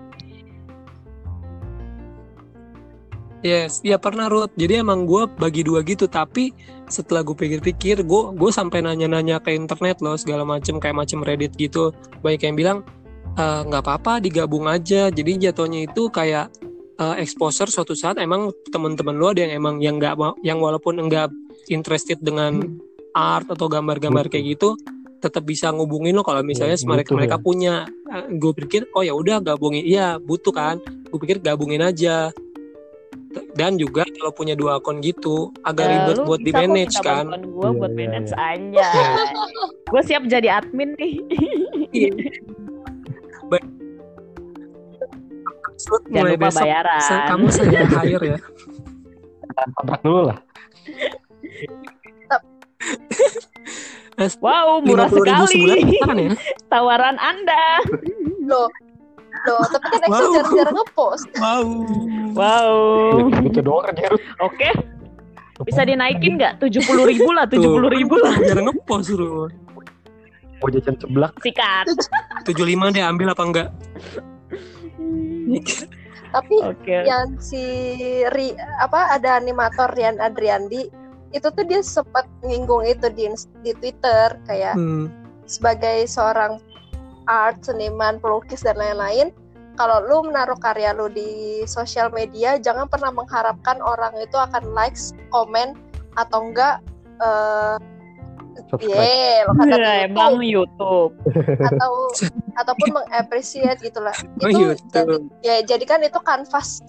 Yes, 3.41 3.81
ya 3.81 3.97
pernah 3.97 4.29
Ruth. 4.29 4.53
Jadi 4.53 4.85
emang 4.85 5.09
gue 5.09 5.25
bagi 5.25 5.65
dua 5.65 5.81
gitu. 5.81 6.05
Tapi 6.05 6.53
setelah 6.93 7.25
gue 7.25 7.33
pikir-pikir, 7.33 8.05
gue 8.05 8.23
gue 8.37 8.51
sampai 8.53 8.85
nanya-nanya 8.85 9.41
ke 9.41 9.57
internet 9.57 10.05
loh 10.05 10.21
segala 10.21 10.45
macem 10.45 10.77
kayak 10.77 10.97
macem 10.97 11.25
Reddit 11.25 11.57
gitu. 11.57 11.97
Banyak 12.21 12.43
yang 12.53 12.57
bilang 12.57 12.79
"Eh, 13.41 13.61
nggak 13.65 13.81
apa-apa 13.81 14.21
digabung 14.21 14.69
aja. 14.69 15.09
Jadi 15.09 15.41
jatuhnya 15.49 15.89
itu 15.89 16.13
kayak 16.13 16.53
eh, 17.01 17.17
exposure 17.25 17.73
suatu 17.73 17.97
saat 17.97 18.21
emang 18.21 18.53
teman-teman 18.69 19.17
lo 19.17 19.33
ada 19.33 19.49
yang 19.49 19.53
emang 19.57 19.75
yang 19.81 19.97
nggak 19.97 20.21
yang 20.45 20.61
walaupun 20.61 21.01
enggak 21.01 21.33
interested 21.73 22.21
dengan 22.21 22.61
art 23.17 23.49
atau 23.49 23.67
gambar-gambar 23.73 24.29
kayak 24.29 24.55
gitu 24.59 24.77
tetap 25.21 25.45
bisa 25.45 25.69
ngubungin 25.69 26.17
lo 26.17 26.25
kalau 26.25 26.41
misalnya 26.41 26.81
Ya, 26.81 26.89
mereka 26.89 27.13
mereka 27.13 27.37
ya. 27.37 27.43
punya 27.45 27.75
gue 28.33 28.53
pikir 28.57 28.89
oh 28.97 29.05
ya 29.05 29.13
udah 29.13 29.45
gabungin 29.45 29.85
iya 29.85 30.17
butuh 30.17 30.51
kan 30.51 30.81
gue 30.81 31.19
pikir 31.21 31.45
gabungin 31.45 31.85
aja 31.85 32.33
dan 33.53 33.79
juga 33.79 34.03
kalau 34.11 34.33
punya 34.33 34.55
dua 34.55 34.79
akun 34.79 34.99
gitu 34.99 35.55
agak 35.63 35.87
Eh, 35.87 35.91
ribet 35.93 36.17
buat 36.25 36.41
di 36.41 36.51
kok 36.51 36.59
manage 36.59 36.97
minta 36.97 37.07
kan? 37.07 37.25
bantuan 37.29 37.43
gue 37.45 37.63
Iya, 37.63 37.79
buat 37.79 37.91
iya, 37.91 37.99
manage 38.01 38.33
iya. 38.33 38.49
aja. 38.49 38.89
Gue 39.87 40.03
siap 40.03 40.23
jadi 40.27 40.49
admin 40.53 40.91
nih. 40.97 41.15
Sud, 45.77 46.03
jangan 46.07 46.21
mulai 46.21 46.37
lupa 46.37 46.45
besok 46.47 46.61
bayaran. 46.61 47.01
kamu 47.27 47.47
saya 47.49 47.81
hire 47.89 48.25
ya? 48.27 48.39
Kontrak 49.73 50.01
dulu 50.03 50.21
lah. 50.29 50.39
wow 54.39 54.85
murah 54.85 55.09
50.000 55.09 55.17
sebulan 55.17 55.47
sekali. 55.49 55.97
kan 56.03 56.17
ya? 56.19 56.31
Tawaran 56.69 57.17
anda. 57.17 57.81
Loh 58.43 58.69
loh 59.41 59.63
tapi 59.73 59.87
kan 59.89 60.01
Excel 60.05 60.21
Wow. 60.21 60.35
jarang-jarang 60.37 60.77
ngepost. 60.77 61.27
Wow 61.39 61.65
wow. 62.35 63.29
Gitu 63.45 63.59
doang 63.63 63.85
kerja. 63.91 64.15
Oke. 64.43 64.71
Bisa 65.61 65.85
dinaikin 65.85 66.41
nggak? 66.41 66.57
tujuh 66.57 66.81
puluh 66.89 67.05
ribu 67.05 67.31
lah 67.37 67.45
tujuh 67.45 67.69
puluh 67.69 67.91
ribu 67.93 68.17
lah. 68.17 68.33
Jarang 68.41 68.73
ngepost 68.73 69.13
lu 69.13 69.49
Mau 70.61 70.69
jajan 70.69 70.93
seblak. 71.01 71.33
sikat. 71.41 71.89
75 72.45 72.93
deh 72.93 73.01
ambil 73.01 73.33
apa 73.33 73.43
enggak 73.45 73.69
tapi 76.31 76.57
Oke. 76.63 77.03
yang 77.03 77.35
si 77.43 77.63
Ri, 78.31 78.55
apa 78.79 79.19
ada 79.19 79.39
animator 79.43 79.91
Rian 79.99 80.23
Adriandi 80.23 80.87
itu 81.31 81.47
tuh 81.47 81.65
dia 81.67 81.83
sempat 81.83 82.27
nyinggung 82.43 82.87
itu 82.87 83.07
di 83.15 83.31
di 83.63 83.73
Twitter 83.79 84.39
kayak 84.47 84.75
hmm, 84.79 85.11
sebagai 85.47 86.07
seorang 86.07 86.59
art 87.27 87.63
seniman 87.63 88.19
pelukis 88.19 88.63
dan 88.63 88.79
lain-lain 88.79 89.35
kalau 89.81 90.05
lu 90.05 90.29
menaruh 90.29 90.61
karya 90.61 90.93
lu 90.93 91.09
di 91.09 91.65
sosial 91.65 92.13
media 92.13 92.61
jangan 92.61 92.85
pernah 92.85 93.09
mengharapkan 93.09 93.81
orang 93.81 94.13
itu 94.21 94.37
akan 94.37 94.77
likes 94.77 95.17
komen 95.33 95.73
atau 96.21 96.45
enggak 96.45 96.85
eh 97.25 97.81
Subscribe. 98.69 98.93
yeah, 98.93 99.47
lo 99.49 99.53
kata 99.57 99.73
Ya, 99.73 99.79
di 99.79 100.13
emang 100.13 100.43
YouTube, 100.43 101.17
YouTube. 101.25 101.65
atau 101.65 101.93
ataupun 102.61 102.89
mengapresiasi 102.93 103.89
gitulah 103.89 104.13
Oh, 104.45 104.51
itu 104.53 104.61
YouTube. 104.69 104.91
jadi 104.93 105.17
ya 105.41 105.57
jadi 105.65 105.85
kan 105.89 106.01
itu 106.05 106.19
kanvas 106.21 106.83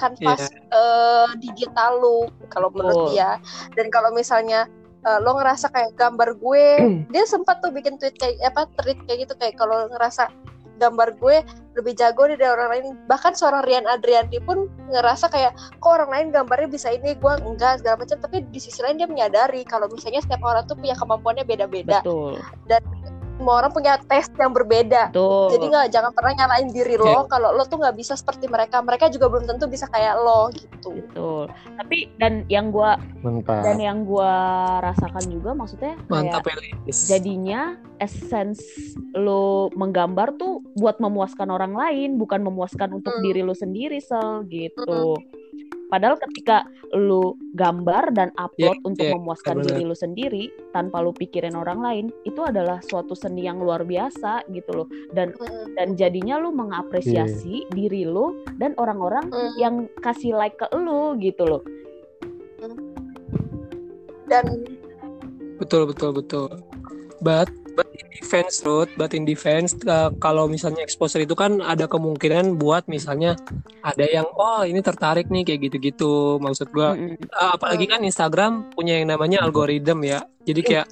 kanvas 0.00 0.48
eh, 0.48 1.28
digital 1.44 2.00
lu 2.00 2.30
kalau 2.48 2.72
menurut 2.72 3.10
Betul. 3.10 3.20
dia 3.20 3.36
dan 3.76 3.86
kalau 3.92 4.14
misalnya 4.16 4.64
eh, 5.04 5.18
lo 5.20 5.36
ngerasa 5.36 5.68
kayak 5.68 5.92
gambar 5.98 6.40
gue 6.40 6.66
dia 7.12 7.24
sempat 7.28 7.60
tuh 7.60 7.68
bikin 7.74 8.00
tweet 8.00 8.16
kayak 8.16 8.40
apa 8.46 8.64
tweet 8.80 8.96
kayak 9.04 9.28
gitu 9.28 9.34
kayak 9.36 9.58
kalau 9.60 9.90
ngerasa 9.92 10.30
gambar 10.80 11.20
gue 11.20 11.36
lebih 11.76 11.92
jago 11.94 12.24
nih 12.24 12.40
dari 12.40 12.50
orang 12.50 12.68
lain. 12.72 12.84
Bahkan 13.04 13.36
seorang 13.36 13.62
Rian 13.68 13.84
Adriandi 13.84 14.40
pun 14.40 14.66
ngerasa 14.88 15.28
kayak 15.28 15.52
kok 15.78 15.90
orang 15.92 16.10
lain 16.10 16.26
gambarnya 16.32 16.68
bisa 16.72 16.88
ini 16.88 17.12
gue 17.14 17.32
enggak 17.44 17.84
segala 17.84 18.00
macam. 18.00 18.16
Tapi 18.16 18.48
di 18.48 18.58
sisi 18.58 18.80
lain 18.80 18.96
dia 18.96 19.06
menyadari 19.06 19.62
kalau 19.68 19.86
misalnya 19.92 20.24
setiap 20.24 20.40
orang 20.40 20.64
tuh 20.64 20.74
punya 20.80 20.96
kemampuannya 20.96 21.44
beda-beda. 21.44 22.00
Betul. 22.00 22.40
Semua 23.40 23.56
orang 23.56 23.72
punya 23.72 23.96
tes 24.04 24.28
yang 24.36 24.52
berbeda 24.52 25.08
Betul. 25.08 25.48
jadi 25.50 25.64
nggak 25.66 25.86
jangan 25.88 26.12
pernah 26.12 26.32
nyalain 26.36 26.68
diri 26.68 26.94
lo 26.94 27.24
kalau 27.24 27.56
lo 27.56 27.64
tuh 27.64 27.80
nggak 27.80 27.96
bisa 27.96 28.12
seperti 28.12 28.44
mereka 28.46 28.84
mereka 28.84 29.08
juga 29.08 29.32
belum 29.32 29.48
tentu 29.48 29.64
bisa 29.64 29.88
kayak 29.88 30.20
lo 30.20 30.52
gitu 30.52 30.92
Betul. 30.92 31.48
Tapi 31.76 32.12
dan 32.16 32.44
yang 32.46 32.68
gua 32.68 33.00
Mantap. 33.20 33.64
dan 33.64 33.80
yang 33.80 34.04
gua 34.04 34.32
rasakan 34.82 35.24
juga 35.26 35.50
maksudnya 35.52 35.96
mantap 36.06 36.44
kayak 36.44 36.84
Elis. 36.84 37.08
jadinya 37.08 37.80
essence 37.96 38.60
lo 39.12 39.72
menggambar 39.72 40.36
tuh 40.36 40.60
buat 40.74 41.00
memuaskan 41.00 41.48
orang 41.48 41.72
lain 41.72 42.16
bukan 42.16 42.44
memuaskan 42.44 42.92
untuk 42.92 43.16
Hmm. 43.16 43.24
diri 43.24 43.40
lo 43.40 43.52
sendiri 43.52 43.98
sel 43.98 44.44
gitu 44.46 45.16
padahal 45.90 46.16
ketika 46.16 46.64
lo 46.94 47.34
gambar 47.58 48.14
dan 48.14 48.30
upload 48.38 48.78
Iya, 48.78 48.86
untuk 48.86 49.06
iya, 49.06 49.14
memuaskan 49.18 49.56
benar. 49.60 49.66
diri 49.74 49.82
lo 49.84 49.96
sendiri 49.98 50.44
tanpa 50.70 51.02
lo 51.02 51.10
pikirin 51.10 51.58
orang 51.58 51.82
lain 51.82 52.06
itu 52.22 52.40
adalah 52.46 52.78
suatu 52.86 53.18
seni 53.18 53.44
yang 53.44 53.58
luar 53.58 53.82
biasa 53.82 54.46
gitu 54.54 54.70
loh. 54.84 54.88
Dan 55.10 55.34
Mm, 55.40 55.66
dan 55.78 55.88
jadinya 55.98 56.36
lo 56.38 56.50
mengapresiasi 56.54 57.66
diri 57.74 58.04
lo 58.06 58.44
dan 58.58 58.74
orang-orang 58.78 59.30
mm. 59.30 59.52
yang 59.58 59.86
kasih 60.04 60.34
like 60.36 60.56
ke 60.58 60.66
lo 60.76 61.14
gitu 61.18 61.42
loh. 61.46 61.62
Dan 64.30 64.44
betul 65.58 65.90
betul 65.90 66.10
betul. 66.14 66.48
But 67.20 67.50
but 67.74 67.88
in 67.96 68.06
defense 68.12 68.62
Ruth 68.62 68.90
but 68.98 69.12
in 69.16 69.24
defense 69.24 69.74
uh, 69.86 70.10
kalau 70.18 70.46
misalnya 70.46 70.82
exposure 70.84 71.22
itu 71.22 71.34
kan 71.34 71.62
ada 71.64 71.86
kemungkinan 71.86 72.58
buat 72.60 72.86
misalnya 72.86 73.38
ada 73.82 74.04
yang 74.04 74.26
oh 74.36 74.62
ini 74.66 74.82
tertarik 74.84 75.30
nih 75.30 75.42
kayak 75.46 75.60
gitu-gitu 75.70 76.40
maksud 76.42 76.68
gua 76.74 76.94
Mm-mm. 76.94 77.16
Uh, 77.30 77.52
apalagi 77.56 77.86
kan 77.86 78.02
Instagram 78.02 78.70
punya 78.74 78.98
yang 79.00 79.12
namanya 79.12 79.40
algoritma 79.44 80.02
ya. 80.04 80.20
Jadi 80.44 80.60
kayak 80.64 80.86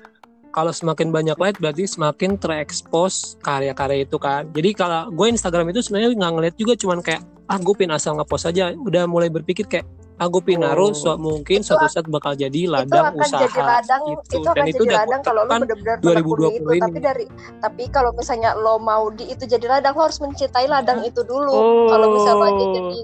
kalau 0.52 0.72
semakin 0.72 1.12
banyak 1.12 1.36
like 1.36 1.58
berarti 1.60 1.84
semakin 1.84 2.40
terekspos 2.40 3.38
karya-karya 3.44 4.08
itu 4.08 4.16
kan. 4.16 4.48
Jadi 4.50 4.70
kalau 4.74 5.12
gue 5.12 5.26
Instagram 5.28 5.70
itu 5.70 5.84
sebenarnya 5.84 6.16
nggak 6.16 6.32
ngeliat 6.34 6.54
juga 6.56 6.74
cuman 6.74 6.98
kayak 7.04 7.22
ah 7.48 7.58
gue 7.60 7.74
pin 7.76 7.92
asal 7.92 8.16
ngepost 8.16 8.48
aja. 8.48 8.72
Udah 8.74 9.04
mulai 9.04 9.28
berpikir 9.28 9.68
kayak 9.68 9.86
gue 10.20 10.42
pin 10.42 10.58
naruh 10.58 10.90
Oh. 10.90 10.96
su- 10.96 11.14
mungkin 11.16 11.60
Itu 11.60 11.68
suatu 11.68 11.86
saat 11.86 12.06
bakal 12.06 12.34
jadi 12.34 12.50
itu 12.58 12.66
ladang 12.66 13.04
akan 13.06 13.20
usaha 13.20 13.38
jadi 13.40 13.60
ladang 13.60 14.00
gitu. 14.04 14.34
itu 14.34 14.48
akan 14.48 14.64
jadi 14.64 14.80
udah 14.80 14.98
ladang 14.98 15.20
kalau 15.22 15.42
lo 15.44 15.52
benar-benar 15.54 15.96
2020 16.00 16.02
menekuni 16.02 16.48
itu 16.50 16.70
ini. 16.72 16.82
tapi 16.82 16.98
dari 16.98 17.24
tapi 17.60 17.82
kalau 17.88 18.10
misalnya 18.10 18.50
lo 18.54 18.74
mau 18.76 19.04
di 19.08 19.24
itu 19.26 19.44
jadi 19.44 19.66
ladang 19.68 19.92
lo 19.92 20.02
harus 20.02 20.18
mencintai 20.18 20.66
ladang 20.66 20.98
itu 21.02 21.20
dulu 21.22 21.52
Oh. 21.52 21.86
kalau 21.86 22.06
misalnya 22.12 22.34
lo 22.34 22.46
aja 22.48 22.64
jadi 22.72 22.98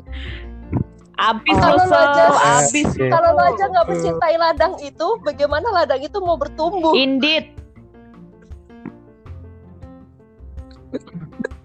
abis 1.15 1.55
Kalau 1.57 1.75
lo 1.79 1.95
aja- 1.95 2.39
abis 2.59 2.89
kalau 2.99 3.31
lo 3.31 3.43
aja 3.45 3.63
Oh. 3.63 3.71
nggak 3.71 3.87
mencintai 3.87 4.35
ladang 4.37 4.73
itu 4.81 5.07
bagaimana 5.21 5.67
ladang 5.73 6.01
itu 6.01 6.19
mau 6.19 6.35
bertumbuh 6.35 6.91
Indeed. 6.93 7.55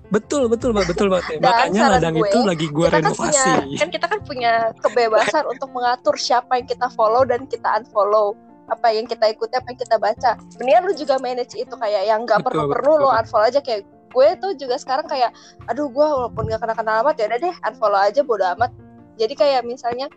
Betul 0.09 0.43
betul 0.49 0.69
Mbak, 0.73 0.85
betul 0.89 1.07
banget. 1.09 1.37
Dan 1.37 1.41
Makanya 1.45 1.83
ladang 1.97 2.15
gue, 2.17 2.27
itu 2.27 2.39
lagi 2.45 2.67
gue 2.69 2.87
kita 2.89 2.93
kan 2.93 3.01
renovasi. 3.05 3.49
punya 3.49 3.77
kan 3.77 3.89
kita 3.89 4.05
kan 4.09 4.19
punya 4.25 4.53
kebebasan 4.81 5.43
untuk 5.45 5.69
mengatur 5.73 6.15
siapa 6.17 6.51
yang 6.57 6.67
kita 6.67 6.87
follow 6.93 7.23
dan 7.25 7.45
kita 7.45 7.67
unfollow. 7.81 8.33
Apa 8.69 8.93
yang 8.93 9.09
kita 9.09 9.25
ikuti 9.33 9.53
apa 9.57 9.67
yang 9.73 9.79
kita 9.81 9.95
baca. 9.97 10.31
Mendingan 10.61 10.83
lu 10.85 10.93
juga 10.93 11.15
manage 11.17 11.57
itu 11.57 11.73
kayak 11.73 12.03
yang 12.05 12.25
nggak 12.25 12.45
Betul, 12.45 12.69
perlu 12.69 12.73
perlu 12.73 12.93
lo 13.05 13.09
unfollow 13.13 13.45
aja. 13.49 13.61
Kayak 13.61 13.89
gue 14.09 14.27
tuh 14.41 14.51
juga 14.57 14.75
sekarang 14.81 15.05
kayak 15.05 15.29
aduh 15.69 15.85
gue 15.85 16.01
walaupun 16.01 16.49
gak 16.49 16.65
kenal 16.65 16.77
kenal 16.77 16.95
amat 17.05 17.15
ya 17.21 17.29
udah 17.29 17.39
deh 17.45 17.55
unfollow 17.65 18.01
aja 18.01 18.21
bodo 18.25 18.45
amat. 18.57 18.71
Jadi 19.17 19.33
kayak 19.37 19.61
misalnya 19.65 20.09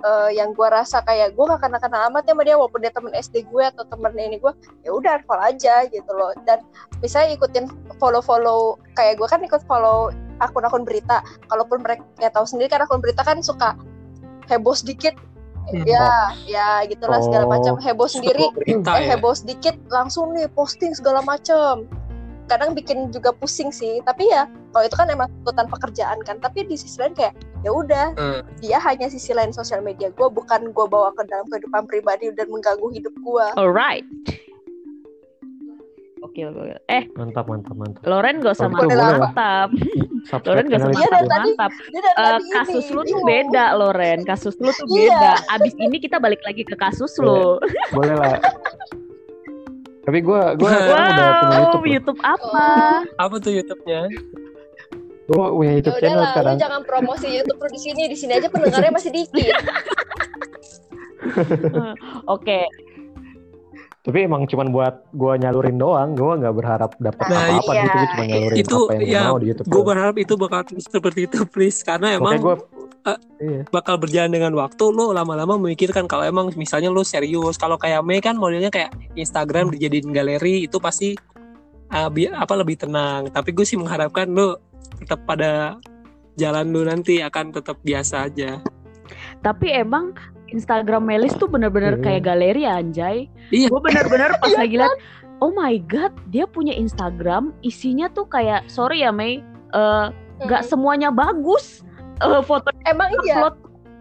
eh, 0.00 0.30
yang 0.36 0.52
gue 0.52 0.68
rasa 0.68 1.04
kayak 1.04 1.36
gue 1.36 1.44
gak 1.44 1.60
kenal 1.60 1.80
kenal 1.80 2.00
amat 2.08 2.24
ya 2.26 2.32
sama 2.32 2.42
dia 2.42 2.56
walaupun 2.56 2.80
dia 2.80 2.92
temen 2.92 3.12
SD 3.12 3.46
gue 3.48 3.62
atau 3.64 3.84
temen 3.84 4.12
ini 4.16 4.36
gue 4.40 4.52
ya 4.82 4.90
udah 4.90 5.20
unfollow 5.20 5.44
aja 5.44 5.84
gitu 5.88 6.12
loh 6.12 6.32
dan 6.48 6.64
misalnya 7.00 7.36
ikutin 7.36 7.68
follow 8.00 8.20
follow 8.20 8.80
kayak 8.96 9.20
gue 9.20 9.28
kan 9.28 9.40
ikut 9.44 9.62
follow 9.64 10.08
akun-akun 10.40 10.88
berita 10.88 11.20
kalaupun 11.52 11.84
mereka 11.84 12.02
ya 12.18 12.32
tahu 12.32 12.48
sendiri 12.48 12.72
kan 12.72 12.80
akun 12.82 13.04
berita 13.04 13.20
kan 13.20 13.40
suka 13.44 13.76
heboh 14.48 14.72
sedikit 14.74 15.12
Hmm. 15.70 15.86
ya 15.86 16.34
ya 16.50 16.68
gitulah 16.88 17.22
segala 17.22 17.46
Oh. 17.46 17.52
macam 17.54 17.78
heboh 17.78 18.08
sendiri 18.10 18.48
Berita 18.58 18.90
eh 18.98 19.06
ya. 19.06 19.14
heboh 19.14 19.36
sedikit 19.36 19.76
langsung 19.86 20.34
nih 20.34 20.50
posting 20.50 20.96
segala 20.96 21.22
macam 21.22 21.86
kadang 22.50 22.74
bikin 22.74 23.14
juga 23.14 23.30
pusing 23.30 23.70
sih 23.70 24.02
tapi 24.02 24.26
ya 24.26 24.50
kalau 24.74 24.82
itu 24.82 24.96
kan 24.98 25.06
emang 25.06 25.30
ikutan 25.46 25.70
pekerjaan 25.70 26.18
kan 26.26 26.42
tapi 26.42 26.66
di 26.66 26.74
sisi 26.74 26.98
lain 26.98 27.14
kayak 27.14 27.38
ya 27.60 27.70
udah 27.70 28.06
Hmm. 28.12 28.40
dia 28.58 28.78
hanya 28.78 29.06
sisi 29.06 29.30
lain 29.30 29.50
sosial 29.50 29.80
media 29.80 30.08
gue 30.08 30.28
bukan 30.28 30.68
gue 30.68 30.86
bawa 30.86 31.12
ke 31.12 31.22
dalam 31.24 31.44
kehidupan 31.46 31.84
pribadi 31.84 32.28
dan 32.30 32.48
mengganggu 32.48 32.88
hidup 32.90 33.12
gue 33.14 33.46
Alright. 33.54 34.04
Oke, 36.20 36.46
oke. 36.46 36.76
Eh, 36.86 37.08
Mantap, 37.16 37.48
mantap, 37.48 37.74
mantap. 37.74 38.02
Loren 38.04 38.38
gak 38.38 38.54
usah 38.54 38.68
mantap. 38.68 39.68
Subscribe 40.22 40.46
Loren 40.46 40.64
gak 40.68 40.78
usah 40.78 40.90
Iya, 40.92 41.08
mantap, 41.10 41.40
mantap. 41.42 41.70
Eh, 41.72 42.02
tadi 42.14 42.44
kasus 42.52 42.84
ini, 42.84 42.92
lu 42.92 43.00
tuh 43.00 43.08
bingung. 43.08 43.26
beda, 43.26 43.64
Loren. 43.74 44.18
Kasus 44.22 44.54
lu 44.56 44.70
tuh 44.70 44.86
Iya. 44.86 45.10
beda. 45.10 45.32
Abis 45.50 45.74
ini 45.74 45.96
kita 45.98 46.16
balik 46.16 46.44
lagi 46.44 46.62
ke 46.62 46.76
kasus 46.76 47.16
lu. 47.18 47.56
Boleh 47.90 48.14
lah. 48.14 48.36
Tapi 50.00 50.18
gue 50.20 50.40
gue 50.54 50.68
sekarang 50.68 50.86
udah 51.08 51.32
punya 51.34 51.50
Wow, 51.50 51.58
YouTube. 51.58 51.86
YouTube 51.88 52.20
apa? 52.22 52.68
Apa 53.16 53.34
tuh 53.36 53.52
YouTube-nya? 53.52 54.00
Gue 55.30 55.46
punya 55.54 55.70
ya 55.70 55.76
YouTube 55.78 55.94
udah 55.94 56.02
channel 56.02 56.18
lah 56.18 56.26
lu 56.26 56.34
sekarang. 56.34 56.56
jangan 56.58 56.80
promosi 56.82 57.26
YouTube 57.30 57.58
lu 57.62 57.68
di 57.70 57.80
sini 57.80 58.02
di 58.10 58.16
sini 58.18 58.32
aja 58.34 58.48
pendengarnya 58.50 58.90
masih 58.90 59.10
dikit 59.14 59.54
Oke, 62.34 62.66
Tapi 64.00 64.24
emang 64.24 64.48
cuman 64.48 64.72
buat 64.72 65.04
gue 65.12 65.32
nyalurin 65.44 65.76
doang. 65.76 66.16
Gue 66.16 66.32
nggak 66.40 66.54
berharap 66.56 66.90
dapat 66.96 67.20
Nah, 67.28 67.60
apa-apa 67.60 67.72
iya. 67.76 67.82
gitu. 67.84 67.94
Gue 67.94 68.08
cuma 68.08 68.24
nyalurin 68.24 68.56
Itu, 68.56 68.78
apa 68.80 68.92
yang 68.96 69.04
ya, 69.04 69.22
mau 69.28 69.38
di 69.38 69.46
YouTube. 69.52 69.66
Gue 69.68 69.76
gua. 69.76 69.88
berharap 69.92 70.16
itu 70.16 70.34
bakal 70.40 70.60
terus 70.64 70.84
seperti 70.88 71.20
itu, 71.28 71.38
please. 71.44 71.84
Karena 71.84 72.16
emang 72.16 72.40
gue 72.40 72.56
eh, 73.06 73.18
iya. 73.44 73.60
bakal 73.68 74.00
berjalan 74.00 74.32
dengan 74.32 74.52
waktu 74.56 74.84
lo 74.92 75.12
lama-lama 75.12 75.60
memikirkan 75.60 76.08
kalau 76.08 76.24
emang 76.24 76.48
misalnya 76.56 76.92
lo 76.92 77.04
serius 77.04 77.56
kalau 77.56 77.76
kayak 77.80 78.00
Mei 78.04 78.20
kan 78.20 78.36
modelnya 78.36 78.72
kayak 78.72 78.92
Instagram 79.16 79.72
dijadiin 79.72 80.12
galeri 80.12 80.64
itu 80.68 80.76
pasti 80.80 81.16
uh, 81.90 82.08
bi- 82.08 82.30
apa 82.30 82.54
lebih 82.56 82.80
tenang 82.80 83.28
tapi 83.30 83.50
gue 83.52 83.66
sih 83.66 83.76
mengharapkan 83.76 84.30
lo 84.30 84.58
tetap 84.98 85.22
pada 85.26 85.76
jalan 86.34 86.70
lo 86.70 86.86
nanti 86.86 87.20
akan 87.20 87.52
tetap 87.52 87.78
biasa 87.82 88.30
aja 88.30 88.58
tapi 89.42 89.72
emang 89.72 90.14
Instagram 90.50 91.06
Melis 91.06 91.34
tuh 91.38 91.46
bener-bener 91.46 91.98
Iya. 91.98 92.02
kayak 92.02 92.22
galeri 92.26 92.62
anjay. 92.66 93.16
Iya. 93.54 93.70
Gue 93.70 93.80
bener-bener 93.82 94.34
pas 94.42 94.50
Iya 94.50 94.58
lagi 94.58 94.76
liat, 94.82 94.98
oh 95.38 95.54
my 95.54 95.78
god, 95.86 96.10
dia 96.28 96.44
punya 96.44 96.74
Instagram, 96.74 97.54
isinya 97.62 98.10
tuh 98.10 98.26
kayak, 98.26 98.66
sorry 98.66 99.06
ya 99.06 99.14
Mei, 99.14 99.40
eh, 99.70 100.06
nggak 100.42 100.66
semuanya 100.66 101.14
bagus. 101.14 101.86
Eh, 102.20 102.42
foto 102.44 102.68
emang 102.84 103.14
iya 103.24 103.40
upload 103.40 103.56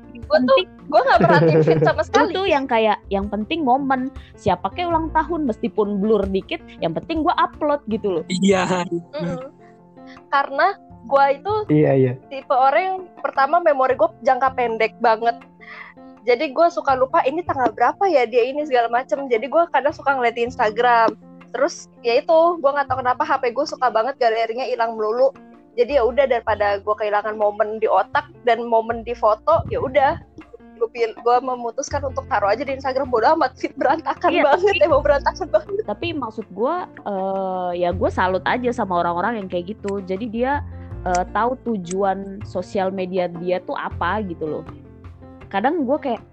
gue 0.09 0.39
tuh 0.45 0.57
gue 0.65 1.01
nggak 1.05 1.19
perhatiin 1.21 1.81
sama 1.85 2.01
itu 2.01 2.09
sekali. 2.09 2.33
tuh 2.33 2.45
yang 2.49 2.65
kayak 2.65 2.97
yang 3.13 3.25
penting 3.29 3.61
momen. 3.61 4.09
Siapa 4.35 4.73
kayak 4.73 4.89
ulang 4.89 5.09
tahun 5.13 5.45
meskipun 5.45 6.01
blur 6.01 6.25
dikit 6.29 6.61
yang 6.81 6.93
penting 6.97 7.21
gua 7.21 7.37
upload 7.37 7.81
gitu 7.89 8.21
loh. 8.21 8.23
Iya. 8.29 8.85
Mm-mm. 8.89 9.53
karena 10.33 10.73
gue 11.05 11.25
itu 11.37 11.53
Iya 11.69 11.91
iya. 11.93 12.13
tipe 12.33 12.49
orang 12.49 12.81
yang 12.81 12.97
pertama 13.21 13.61
memori 13.61 13.93
gue 13.93 14.09
jangka 14.25 14.57
pendek 14.57 14.97
banget. 15.01 15.37
Jadi 16.25 16.51
gue 16.51 16.67
suka 16.69 16.97
lupa 16.97 17.23
ini 17.25 17.41
tanggal 17.45 17.71
berapa 17.73 18.03
ya 18.09 18.25
dia 18.25 18.45
ini 18.45 18.65
segala 18.65 18.89
macem. 18.89 19.29
Jadi 19.29 19.45
gue 19.47 19.63
kadang 19.69 19.93
suka 19.93 20.17
ngeliat 20.17 20.35
di 20.35 20.49
Instagram. 20.49 21.13
Terus 21.53 21.89
ya 22.05 22.21
itu 22.21 22.37
gue 22.61 22.71
nggak 22.73 22.89
tahu 22.89 23.01
kenapa 23.01 23.21
HP 23.25 23.53
gue 23.53 23.65
suka 23.65 23.89
banget 23.89 24.17
galerinya 24.21 24.65
hilang 24.65 24.97
melulu 24.97 25.33
jadi 25.79 25.91
ya 25.95 26.03
udah 26.03 26.25
daripada 26.27 26.83
gue 26.83 26.91
kehilangan 26.91 27.39
momen 27.39 27.79
di 27.79 27.87
otak 27.87 28.27
dan 28.43 28.67
momen 28.67 29.07
di 29.07 29.15
foto 29.15 29.63
ya 29.71 29.79
udah. 29.79 30.19
Gue 30.79 31.37
memutuskan 31.43 32.07
untuk 32.07 32.23
taruh 32.31 32.55
aja 32.55 32.63
di 32.63 32.71
Instagram 32.71 33.11
bodo 33.11 33.27
amat. 33.35 33.51
Fit 33.59 33.75
berantakan 33.75 34.31
Iya, 34.31 34.43
banget 34.47 34.75
emang 34.79 35.03
berantakan 35.03 35.47
banget. 35.51 35.83
Tapi 35.83 36.15
maksud 36.15 36.47
gue 36.51 36.75
eh, 37.03 37.71
ya 37.83 37.91
gue 37.91 38.07
salut 38.07 38.39
aja 38.47 38.71
sama 38.71 39.03
orang-orang 39.03 39.43
yang 39.43 39.47
kayak 39.51 39.75
gitu. 39.75 39.99
Jadi 40.03 40.31
dia 40.31 40.63
eh, 41.03 41.23
tahu 41.35 41.59
tujuan 41.67 42.39
sosial 42.47 42.95
media 42.95 43.27
dia 43.27 43.59
tuh 43.59 43.75
apa 43.75 44.23
gitu 44.23 44.47
loh. 44.47 44.63
Kadang 45.51 45.83
gue 45.83 45.99
kayak 45.99 46.23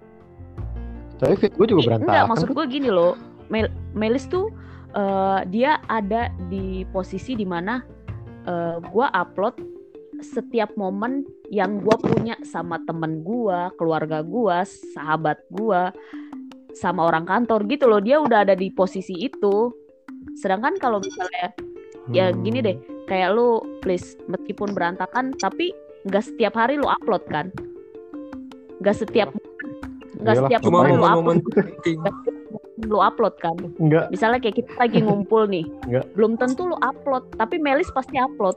Tapi 1.18 1.34
fit 1.38 1.50
gue 1.50 1.66
juga 1.66 1.80
"Ih, 1.82 1.86
berantakan. 1.90 2.10
enggak 2.14 2.24
maksud 2.30 2.48
gue 2.54 2.64
gini 2.70 2.90
loh. 2.90 3.18
Mel 3.50 3.66
Melis 3.98 4.30
tuh 4.30 4.54
eh, 4.94 5.40
dia 5.50 5.82
ada 5.90 6.30
di 6.46 6.86
posisi 6.94 7.34
di 7.34 7.42
mana 7.42 7.82
eh, 8.46 8.76
gue 8.80 9.06
upload 9.12 9.54
setiap 10.24 10.72
momen 10.80 11.28
yang 11.52 11.84
gue 11.84 11.96
punya 12.00 12.40
sama 12.40 12.80
temen 12.88 13.20
gue, 13.20 13.58
keluarga 13.76 14.24
gue, 14.24 14.64
sahabat 14.96 15.36
gue, 15.52 15.82
sama 16.72 17.08
orang 17.08 17.28
kantor 17.28 17.68
gitu 17.68 17.84
loh. 17.88 18.00
Dia 18.00 18.20
udah 18.20 18.48
ada 18.48 18.56
di 18.56 18.72
posisi 18.72 19.12
itu. 19.16 19.72
Sedangkan 20.36 20.76
kalau 20.80 21.00
misalnya 21.00 21.52
ya 22.12 22.30
Hmm. 22.30 22.40
gini 22.44 22.58
deh, 22.62 22.76
kayak 23.10 23.34
lu 23.34 23.60
please 23.82 24.16
meskipun 24.30 24.72
berantakan 24.72 25.34
tapi 25.36 25.72
nggak 26.06 26.24
setiap 26.24 26.54
hari 26.54 26.78
lu 26.78 26.86
upload 26.86 27.24
kan? 27.28 27.50
Nggak 28.80 28.96
setiap 29.04 29.28
nggak 30.16 30.36
setiap 30.48 30.60
momen 30.64 30.96
lu 30.96 31.04
upload. 31.04 31.40
Lu 32.84 33.00
upload 33.00 33.32
kan? 33.40 33.56
Enggak, 33.80 34.12
Misalnya 34.12 34.38
kayak 34.42 34.56
kita 34.60 34.72
lagi 34.76 34.98
ngumpul 35.00 35.48
nih, 35.48 35.64
Nggak. 35.88 36.04
belum 36.12 36.36
tentu 36.36 36.68
lu 36.68 36.76
upload, 36.84 37.24
tapi 37.40 37.56
Melis 37.56 37.88
pasti 37.96 38.20
upload. 38.20 38.56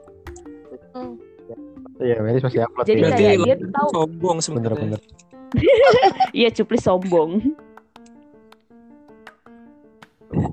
iya 2.00 2.16
Melis 2.20 2.44
masih 2.44 2.64
upload 2.68 2.84
Jadi 2.84 3.00
ya. 3.00 3.04
Berarti 3.08 3.22
kayak 3.24 3.38
dia 3.44 3.54
tuh 3.56 3.70
tahu, 3.72 3.88
sombong 3.96 4.38
sebenarnya. 4.44 4.76
Bener-bener. 4.76 5.00
iya 6.40 6.48
cupli 6.52 6.78
sombong. 6.78 7.30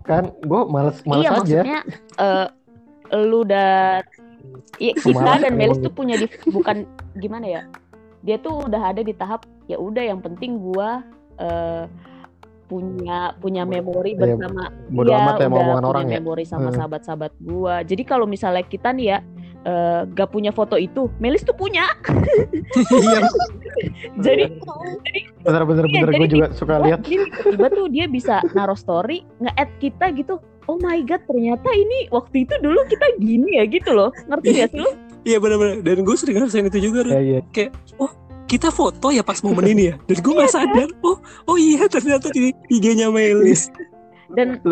Kan 0.08 0.32
gue 0.42 0.62
males 0.72 0.98
males 1.04 1.24
iya 1.24 1.30
aja. 1.30 1.40
maksudnya, 1.62 1.80
eh 2.24 2.48
lu 3.24 3.42
dan 3.48 4.04
Iya, 4.78 4.94
kita 4.94 5.42
dan 5.42 5.54
Melis 5.58 5.82
tuh 5.82 5.90
punya 5.90 6.20
di, 6.22 6.30
bukan 6.54 6.86
gimana 7.18 7.46
ya? 7.50 7.62
Dia 8.22 8.38
tuh 8.38 8.70
udah 8.70 8.94
ada 8.94 9.02
di 9.02 9.14
tahap 9.14 9.46
ya 9.66 9.78
udah 9.78 10.04
yang 10.06 10.22
penting 10.22 10.62
gua 10.62 11.02
eh, 11.42 11.86
punya 12.68 13.32
punya 13.40 13.64
memori 13.64 14.12
Iya, 14.12 14.20
bersama 14.36 14.64
bodo 14.88 15.10
Iya, 15.10 15.18
amat 15.18 15.34
ya 15.34 15.48
udah 15.48 15.50
punya 15.50 15.88
orang 15.88 16.06
ya. 16.06 16.16
memori 16.20 16.44
sama 16.44 16.70
Hmm. 16.70 16.76
sahabat-sahabat 16.76 17.32
gua. 17.40 17.82
Jadi 17.82 18.04
kalau 18.04 18.24
misalnya 18.24 18.62
kita 18.62 18.92
nih 18.92 19.08
ya 19.08 19.20
eh, 19.64 20.02
gak 20.08 20.32
punya 20.32 20.52
foto 20.52 20.76
itu, 20.76 21.12
Melis 21.18 21.44
tuh 21.44 21.52
punya. 21.52 21.88
Iya. 22.94 23.20
Jadi 24.26 24.44
Bener 25.44 25.64
bener 25.64 25.86
Iya, 25.88 25.94
bener 25.98 26.10
jadi 26.10 26.20
gue 26.20 26.30
juga 26.30 26.48
suka 26.52 26.76
lihat. 26.82 27.00
Jadi 27.02 27.16
tiba-tiba 27.24 27.68
tuh 27.70 27.88
dia 27.88 28.06
bisa 28.06 28.36
naruh 28.52 28.76
story, 28.76 29.24
nge-add 29.40 29.72
kita 29.80 30.06
gitu. 30.12 30.36
Oh 30.68 30.76
my 30.78 31.00
god, 31.04 31.24
ternyata 31.24 31.68
ini 31.72 32.12
waktu 32.12 32.44
itu 32.44 32.54
dulu 32.60 32.80
kita 32.86 33.08
gini 33.18 33.56
ya 33.56 33.64
gitu 33.64 33.92
loh. 33.92 34.12
Ngerti 34.28 34.48
gak 34.54 34.70
sih 34.72 34.80
lu? 34.80 34.92
Iya 35.24 35.38
benar-benar. 35.40 35.80
Dan 35.80 36.04
gue 36.04 36.16
sering 36.16 36.36
ngerasain 36.40 36.68
itu 36.68 36.80
juga. 36.84 37.00
Ya 37.08 37.20
iya. 37.20 37.40
Kita 38.48 38.72
foto 38.72 39.12
ya 39.12 39.22
pas 39.22 39.44
momen 39.44 39.68
ini 39.68 39.92
ya. 39.92 39.96
Dan 40.08 40.24
gue 40.24 40.34
nggak 40.34 40.54
sadar. 40.56 40.90
Oh, 41.04 41.20
oh 41.52 41.58
iya 41.60 41.84
ternyata 41.92 42.32
di 42.32 42.56
IG-nya 42.72 43.12
Melis. 43.12 43.68
Dan 44.32 44.64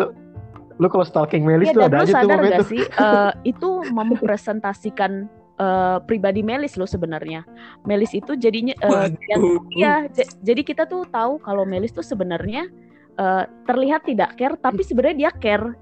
Lu 0.76 0.92
kalau 0.92 1.08
stalking 1.08 1.44
Melis 1.44 1.72
ya 1.72 1.72
tuh 1.72 1.88
ada 1.88 2.04
aja 2.04 2.04
tuh 2.04 2.16
sadar 2.20 2.38
momen 2.40 2.52
gak 2.52 2.68
sih 2.68 2.84
eh, 3.04 3.32
itu 3.48 3.70
mempresentasikan 3.88 5.24
eh, 5.56 5.98
pribadi 6.04 6.44
Melis 6.44 6.76
loh 6.76 6.88
sebenarnya. 6.88 7.48
Melis 7.88 8.12
itu 8.12 8.36
jadinya 8.36 8.76
eh, 8.76 9.08
yang. 9.32 9.40
Iya, 9.72 9.94
j- 10.12 10.32
jadi 10.44 10.62
kita 10.64 10.84
tuh 10.84 11.08
tahu 11.08 11.40
kalau 11.40 11.64
Melis 11.64 11.96
tuh 11.96 12.04
sebenarnya 12.04 12.68
eh, 13.16 13.44
terlihat 13.64 14.04
tidak 14.04 14.36
care, 14.36 14.56
tapi 14.60 14.84
sebenarnya 14.84 15.16
dia 15.16 15.30
care. 15.32 15.72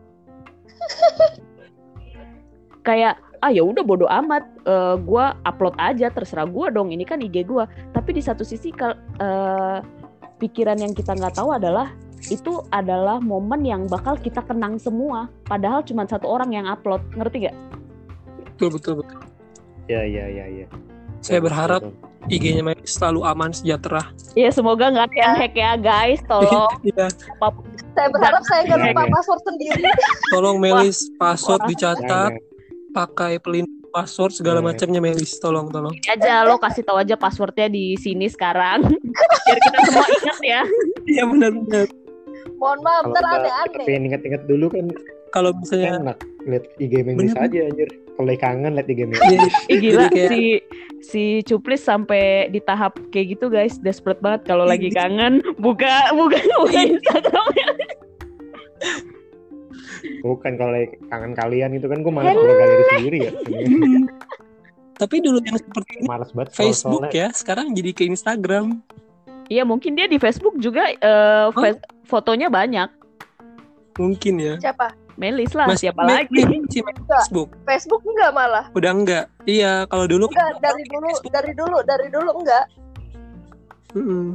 Kayak 2.86 3.18
ah 3.44 3.52
ya 3.52 3.60
udah 3.60 3.84
bodo 3.84 4.08
amat, 4.08 4.48
eh, 4.64 4.96
gua 5.04 5.36
upload 5.44 5.76
aja 5.76 6.08
terserah 6.08 6.48
gua 6.48 6.72
dong, 6.72 6.88
ini 6.88 7.04
kan 7.04 7.20
IG 7.20 7.44
gua. 7.44 7.68
Tapi 7.92 8.16
di 8.16 8.22
satu 8.24 8.40
sisi 8.40 8.72
kal- 8.72 8.96
eh, 9.20 9.78
pikiran 10.40 10.80
yang 10.80 10.96
kita 10.96 11.12
nggak 11.12 11.36
tahu 11.36 11.52
adalah 11.52 11.92
itu 12.32 12.64
adalah 12.72 13.20
momen 13.20 13.68
yang 13.68 13.84
bakal 13.84 14.16
kita 14.16 14.40
kenang 14.40 14.80
semua. 14.80 15.28
Padahal 15.44 15.84
cuma 15.84 16.08
satu 16.08 16.24
orang 16.24 16.56
yang 16.56 16.64
upload, 16.64 17.04
ngerti 17.12 17.52
gak? 17.52 17.56
Betul 18.56 18.80
betul 18.80 18.92
betul. 19.04 19.18
Iya 19.92 20.02
iya 20.08 20.24
iya 20.32 20.44
iya. 20.48 20.66
Saya 21.20 21.44
berharap 21.44 21.84
IG-nya 22.32 22.64
selalu 22.88 23.20
aman 23.28 23.52
sejahtera. 23.52 24.08
Ya 24.32 24.48
semoga 24.48 24.88
nggak 24.88 25.12
ada 25.12 25.16
yang 25.20 25.34
hack 25.36 25.54
ya 25.56 25.72
guys, 25.76 26.20
tolong. 26.24 26.72
Iya. 26.88 27.06
saya 27.94 28.08
berharap 28.10 28.42
saya 28.48 28.60
nggak 28.66 28.80
lupa 28.80 28.90
Jangan. 28.90 29.14
password 29.14 29.42
sendiri 29.46 29.86
Tolong 30.34 30.58
Melis 30.58 30.98
password 31.14 31.62
dicatat, 31.70 32.30
pakai 32.94 33.36
pelindung 33.36 33.74
password 33.90 34.32
segala 34.32 34.58
Jangan. 34.58 34.70
macamnya 34.70 35.00
Melis. 35.00 35.32
Tolong 35.36 35.66
tolong. 35.68 35.94
aja 36.04 36.42
lo 36.42 36.56
kasih 36.56 36.82
tahu 36.82 36.98
aja 36.98 37.14
passwordnya 37.14 37.66
di 37.68 37.94
sini 37.96 38.26
sekarang 38.26 38.86
biar 39.44 39.58
kita 39.60 39.78
semua 39.84 40.06
ingat 40.08 40.38
ya 40.40 40.62
Iya 41.04 41.22
benar-benar. 41.26 41.86
mohon 42.54 42.78
maaf 42.80 43.02
ntar 43.06 43.24
aneh-aneh 43.24 43.84
pengen 43.84 44.06
inget-inget 44.08 44.42
dulu 44.44 44.66
kan 44.68 44.86
Kalau 45.28 45.50
misalnya 45.52 45.98
enak 46.00 46.18
lihat 46.44 46.64
IG 46.78 46.92
Melis 47.02 47.34
aja 47.34 47.58
anjir. 47.64 47.90
Kalau 47.90 48.22
lagi 48.24 48.38
kangen 48.38 48.72
lihat 48.72 48.86
IG 48.86 49.00
Melis. 49.04 49.26
Iya, 49.66 49.76
gila 49.76 50.04
kayak- 50.08 50.30
si 50.30 50.42
si 51.02 51.22
Cuplis 51.42 51.82
sampai 51.82 52.22
di 52.48 52.60
tahap 52.60 52.94
kayak 53.10 53.34
gitu 53.34 53.46
guys 53.48 53.76
desperate 53.76 54.18
banget 54.18 54.46
kalau 54.46 54.62
lagi 54.62 54.88
kangen 54.88 55.42
buka 55.56 55.90
buka 56.12 56.38
buka 56.56 56.78
Instagramnya 56.80 57.66
Bukan 60.20 60.52
kalau 60.54 60.76
kangen 61.06 61.32
kalian 61.32 61.70
itu 61.72 61.84
kan 61.84 61.98
gue 61.98 62.10
malas 62.10 62.30
kalau 62.30 62.54
galeri 62.54 62.84
sendiri 62.90 63.18
ya. 63.20 63.32
tapi 64.94 65.18
dulu 65.18 65.38
yang 65.40 65.56
seperti 65.56 65.90
ini 65.96 66.06
Malas 66.06 66.30
banget 66.30 66.50
Facebook 66.52 67.02
soalnya. 67.02 67.18
ya, 67.18 67.28
sekarang 67.30 67.66
jadi 67.70 67.90
ke 67.90 68.04
Instagram. 68.04 68.78
iya 69.46 69.60
mungkin 69.60 69.92
dia 69.92 70.06
di 70.06 70.16
Facebook 70.16 70.54
juga 70.56 70.86
eh, 70.88 71.46
fe- 71.50 71.82
fotonya 72.04 72.46
banyak 72.46 72.88
Mungkin 73.94 74.34
ya. 74.36 74.54
siapa 74.58 74.94
Melis 75.14 75.50
lah 75.52 75.66
Masih 75.66 75.88
siapa 75.88 76.02
Melis 76.02 76.26
lagi 76.26 76.42
main 76.42 76.64
Facebook. 76.66 77.48
Facebook 77.62 78.02
enggak 78.04 78.30
malah 78.32 78.66
Udah 78.72 78.90
enggak. 78.90 79.24
Iya, 79.44 79.86
kalau 79.86 80.06
dulu 80.06 80.26
enggak 80.26 80.58
dari 80.58 80.82
dulu 80.84 81.10
dari 81.28 81.52
dulu 81.52 81.76
dari 81.82 82.06
dulu 82.08 82.30
enggak 82.36 82.64
Mm-mm. 83.92 84.26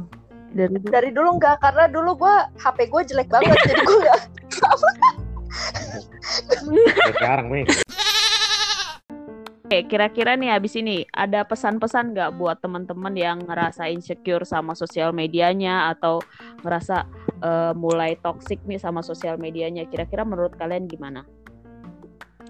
dari 0.50 0.76
dari 0.82 1.10
dulu 1.10 1.36
enggak 1.36 1.56
karena 1.58 1.84
dulu 1.86 2.10
gua 2.16 2.48
HP 2.54 2.78
gue 2.86 3.02
jelek 3.06 3.28
banget 3.28 3.56
jadi 3.62 3.80
gue 3.80 3.96
enggak 3.98 4.20
sekarang 7.14 7.46
nih. 7.52 7.64
Oke, 9.70 9.86
kira-kira 9.86 10.34
nih 10.34 10.50
abis 10.50 10.74
ini 10.82 11.06
ada 11.14 11.46
pesan-pesan 11.46 12.10
nggak 12.10 12.34
buat 12.34 12.58
teman-teman 12.58 13.14
yang 13.14 13.38
ngerasa 13.46 13.86
insecure 13.86 14.42
sama 14.42 14.74
sosial 14.74 15.14
medianya 15.14 15.94
atau 15.94 16.18
ngerasa 16.66 17.06
eh, 17.38 17.72
mulai 17.78 18.18
toxic 18.18 18.58
nih 18.66 18.82
sama 18.82 19.06
sosial 19.06 19.38
medianya? 19.38 19.86
Kira-kira 19.86 20.26
menurut 20.26 20.58
kalian 20.58 20.90
gimana? 20.90 21.22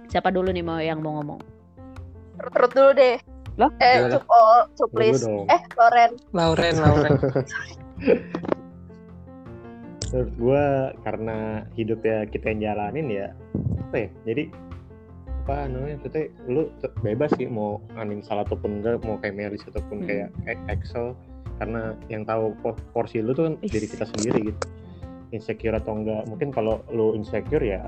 Siapa 0.09 0.33
dulu 0.33 0.49
nih 0.49 0.65
mau 0.65 0.81
yang 0.81 1.05
mau 1.05 1.21
ngomong? 1.21 1.61
terus 2.41 2.71
dulu 2.73 2.91
deh 2.97 3.17
Lah? 3.59 3.71
eh 3.83 4.09
cup 4.09 4.25
oh 4.31 4.61
cup 4.79 4.89
please 4.95 5.25
eh 5.53 5.63
Loren 5.77 6.11
Lauren, 6.33 6.75
Lauren. 6.81 7.13
Menurut 10.11 10.33
gue 10.35 10.65
karena 11.07 11.39
hidup 11.79 12.01
ya 12.03 12.27
kita 12.27 12.51
yang 12.51 12.61
jalanin 12.67 13.07
ya 13.07 13.27
apa 13.91 13.97
ya? 13.97 14.09
Jadi 14.27 14.45
apa 15.47 15.55
namanya? 15.71 15.97
Maksudnya 16.03 16.25
lu 16.51 16.63
bebas 17.03 17.31
sih 17.39 17.47
mau 17.47 17.79
uninstall 17.95 18.43
ataupun 18.43 18.83
enggak 18.83 19.03
mau 19.07 19.19
kayak 19.23 19.39
Melis 19.39 19.63
ataupun 19.71 20.03
Hmm. 20.03 20.07
kayak 20.07 20.29
E- 20.51 20.67
Excel 20.71 21.15
karena 21.63 21.95
yang 22.11 22.27
tahu 22.27 22.57
por- 22.59 22.81
porsi 22.91 23.23
lu 23.23 23.37
tuh 23.37 23.51
kan 23.51 23.55
diri 23.63 23.87
kita 23.87 24.07
sendiri 24.07 24.51
gitu. 24.51 24.61
Insecure 25.31 25.79
atau 25.79 25.95
enggak 25.95 26.27
mungkin 26.27 26.51
kalau 26.51 26.83
lu 26.91 27.15
insecure 27.15 27.63
ya 27.63 27.87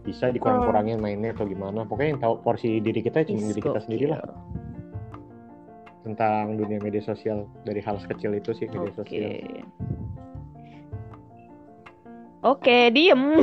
bisa 0.00 0.28
dikurang-kurangin 0.28 1.00
mainnya 1.00 1.32
atau 1.32 1.48
gimana. 1.48 1.84
Pokoknya 1.88 2.16
yang 2.16 2.20
tahu 2.20 2.34
porsi 2.44 2.80
diri 2.80 3.00
kita 3.00 3.24
cuma 3.24 3.40
diri 3.40 3.60
kita 3.60 3.80
sendiri 3.80 4.04
lah 4.12 4.20
gokil. 4.20 4.36
tentang 6.00 6.56
dunia 6.56 6.80
media 6.80 7.04
sosial 7.04 7.44
dari 7.68 7.84
hal 7.84 8.00
sekecil 8.00 8.32
itu 8.32 8.56
sih 8.56 8.64
media 8.72 8.88
Oke. 8.88 9.04
sosial 9.04 9.30
Oke, 12.40 12.88
diem. 12.92 13.20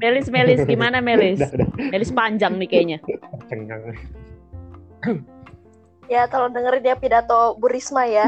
Melis, 0.00 0.28
Melis, 0.32 0.60
gimana 0.64 1.00
Melis? 1.04 1.40
udah 1.40 1.50
udah 1.52 1.68
Melis 1.92 2.12
panjang 2.12 2.56
nih 2.56 2.68
kayaknya. 2.68 2.98
cengang 3.48 3.82
ya 6.10 6.26
tolong 6.26 6.50
dengerin 6.50 6.82
ya 6.82 6.96
pidato 6.98 7.54
Bu 7.62 7.70
Risma 7.70 8.02
ya 8.04 8.26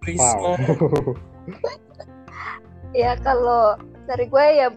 Risma. 0.00 0.56
wow 0.56 0.56
ya 3.04 3.20
kalau 3.20 3.76
dari 4.08 4.24
gue 4.24 4.46
ya 4.56 4.68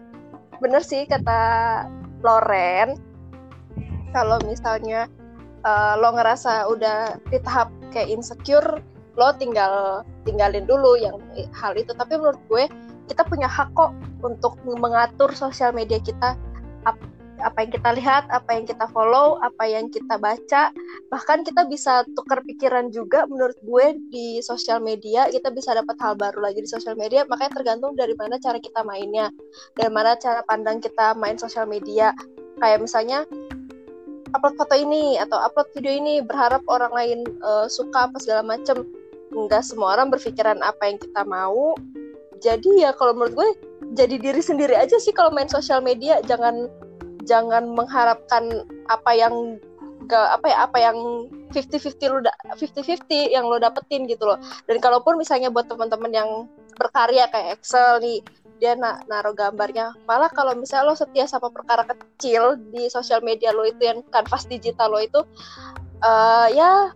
bener 0.60 0.84
sih 0.84 1.08
kata 1.08 1.40
Loren 2.20 3.00
kalau 4.12 4.36
misalnya 4.44 5.08
uh, 5.64 5.96
lo 5.96 6.12
ngerasa 6.12 6.68
udah 6.68 7.16
di 7.32 7.40
tahap 7.40 7.72
kayak 7.88 8.12
insecure 8.12 8.84
lo 9.20 9.36
tinggal 9.36 10.00
tinggalin 10.24 10.64
dulu 10.64 10.96
yang 10.96 11.20
hal 11.52 11.76
itu. 11.76 11.92
Tapi 11.92 12.16
menurut 12.16 12.40
gue 12.48 12.64
kita 13.12 13.28
punya 13.28 13.44
hak 13.44 13.68
kok 13.76 13.92
untuk 14.24 14.56
mengatur 14.64 15.28
sosial 15.36 15.76
media 15.76 16.00
kita. 16.00 16.40
Apa 17.40 17.64
yang 17.64 17.72
kita 17.72 17.96
lihat, 17.96 18.28
apa 18.28 18.52
yang 18.52 18.68
kita 18.68 18.84
follow, 18.92 19.40
apa 19.40 19.64
yang 19.64 19.88
kita 19.88 20.20
baca, 20.20 20.68
bahkan 21.08 21.40
kita 21.40 21.64
bisa 21.64 22.04
tukar 22.12 22.44
pikiran 22.44 22.92
juga 22.92 23.24
menurut 23.32 23.56
gue 23.64 23.96
di 24.12 24.44
sosial 24.44 24.76
media, 24.84 25.24
kita 25.32 25.48
bisa 25.48 25.72
dapat 25.72 25.96
hal 26.04 26.20
baru 26.20 26.36
lagi 26.44 26.60
di 26.60 26.68
sosial 26.68 27.00
media, 27.00 27.24
makanya 27.32 27.56
tergantung 27.56 27.96
dari 27.96 28.12
mana 28.12 28.36
cara 28.36 28.60
kita 28.60 28.84
mainnya, 28.84 29.32
dari 29.72 29.88
mana 29.88 30.20
cara 30.20 30.44
pandang 30.44 30.84
kita 30.84 31.16
main 31.16 31.40
sosial 31.40 31.64
media. 31.64 32.12
Kayak 32.60 32.84
misalnya 32.84 33.24
upload 34.36 34.60
foto 34.60 34.76
ini 34.76 35.16
atau 35.16 35.40
upload 35.40 35.72
video 35.72 35.96
ini 35.96 36.20
berharap 36.20 36.60
orang 36.68 36.92
lain 36.92 37.18
uh, 37.40 37.64
suka 37.72 38.12
apa 38.12 38.20
segala 38.20 38.44
macem. 38.44 38.84
Enggak 39.30 39.62
semua 39.62 39.94
orang 39.94 40.10
berpikiran 40.10 40.58
apa 40.62 40.90
yang 40.90 40.98
kita 40.98 41.22
mau, 41.22 41.74
jadi 42.40 42.88
ya 42.88 42.90
kalau 42.96 43.12
menurut 43.12 43.34
gue 43.36 43.48
jadi 43.92 44.16
diri 44.16 44.40
sendiri 44.40 44.72
aja 44.72 44.96
sih 44.96 45.12
kalau 45.12 45.28
main 45.30 45.46
sosial 45.46 45.84
media. 45.84 46.24
Jangan 46.24 46.66
jangan 47.28 47.68
mengharapkan 47.68 48.64
apa 48.88 49.10
yang 49.12 49.60
gak 50.08 50.40
apa 50.40 50.46
ya 50.50 50.58
apa 50.66 50.78
yang 50.80 50.98
50-50 51.54 52.10
lo 52.10 52.18
50-50 52.58 53.30
yang 53.30 53.44
lo 53.46 53.60
dapetin 53.60 54.08
gitu 54.08 54.24
loh. 54.24 54.40
Dan 54.64 54.80
kalaupun 54.80 55.20
misalnya 55.20 55.52
buat 55.52 55.68
teman-teman 55.68 56.10
yang 56.10 56.30
berkarya 56.80 57.28
kayak 57.28 57.60
Excel 57.60 58.00
nih 58.00 58.24
dia 58.56 58.72
na 58.76 59.04
naruh 59.04 59.36
gambarnya. 59.36 59.92
Malah 60.08 60.32
kalau 60.32 60.56
misalnya 60.56 60.92
lo 60.92 60.94
setia 60.96 61.28
sama 61.28 61.52
perkara 61.52 61.84
kecil 61.84 62.56
di 62.72 62.88
sosial 62.88 63.20
media 63.20 63.52
lo 63.52 63.68
itu 63.68 63.84
yang 63.84 64.00
kanvas 64.08 64.48
digital 64.48 64.96
lo 64.96 65.00
itu 65.04 65.20
uh, 66.00 66.48
ya 66.50 66.92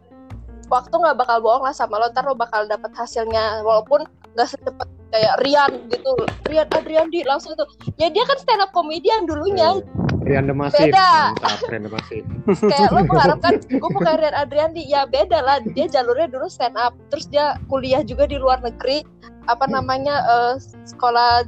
waktu 0.71 0.95
nggak 0.95 1.19
bakal 1.19 1.39
bohong 1.41 1.65
lah 1.65 1.75
sama 1.75 2.01
lo 2.01 2.09
ntar 2.11 2.25
lo 2.25 2.35
bakal 2.37 2.65
dapet 2.69 2.91
hasilnya 2.97 3.65
walaupun 3.65 4.07
nggak 4.35 4.49
secepat 4.51 4.89
kayak 5.15 5.35
Rian 5.47 5.73
gitu. 5.95 6.13
Rian 6.51 6.67
Adriandi 6.75 7.23
langsung 7.23 7.55
itu 7.55 7.65
ya 8.03 8.11
dia 8.11 8.27
kan 8.27 8.39
stand 8.43 8.63
up 8.67 8.75
comedian 8.75 9.31
dulunya. 9.31 9.79
Rian 10.27 10.51
Demasif 10.51 10.91
beda. 10.91 11.39
Mantap 11.39 11.71
Rian 11.71 11.85
Demasif 11.87 12.23
kayak 12.73 12.91
lo 12.91 13.01
mengharapkan 13.07 13.53
gue 13.81 13.91
bukan 13.95 14.15
Rian 14.19 14.35
Adriandi 14.35 14.83
ya 14.91 15.07
beda 15.07 15.39
lah. 15.39 15.63
Dia 15.63 15.87
jalurnya 15.87 16.27
dulu 16.27 16.51
stand 16.51 16.75
up 16.75 16.99
terus 17.15 17.31
dia 17.31 17.55
kuliah 17.71 18.03
juga 18.03 18.27
di 18.27 18.37
luar 18.37 18.59
negeri. 18.67 19.07
Apa 19.47 19.71
namanya 19.71 20.27
uh, 20.27 20.55
sekolah 20.89 21.47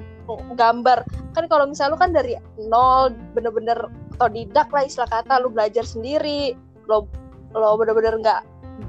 gambar. 0.55 1.03
Kan 1.35 1.51
kalau 1.51 1.67
misalnya 1.67 1.97
lo 1.97 1.99
kan 1.99 2.15
dari 2.15 2.39
nol 2.71 3.11
bener-bener 3.35 3.77
otodidak 4.17 4.71
lah 4.71 4.87
istilah 4.87 5.11
kata 5.11 5.43
lo 5.43 5.51
belajar 5.51 5.83
sendiri. 5.83 6.55
Lo 6.87 7.11
lo 7.57 7.75
bener-bener 7.81 8.21
nggak 8.23 8.41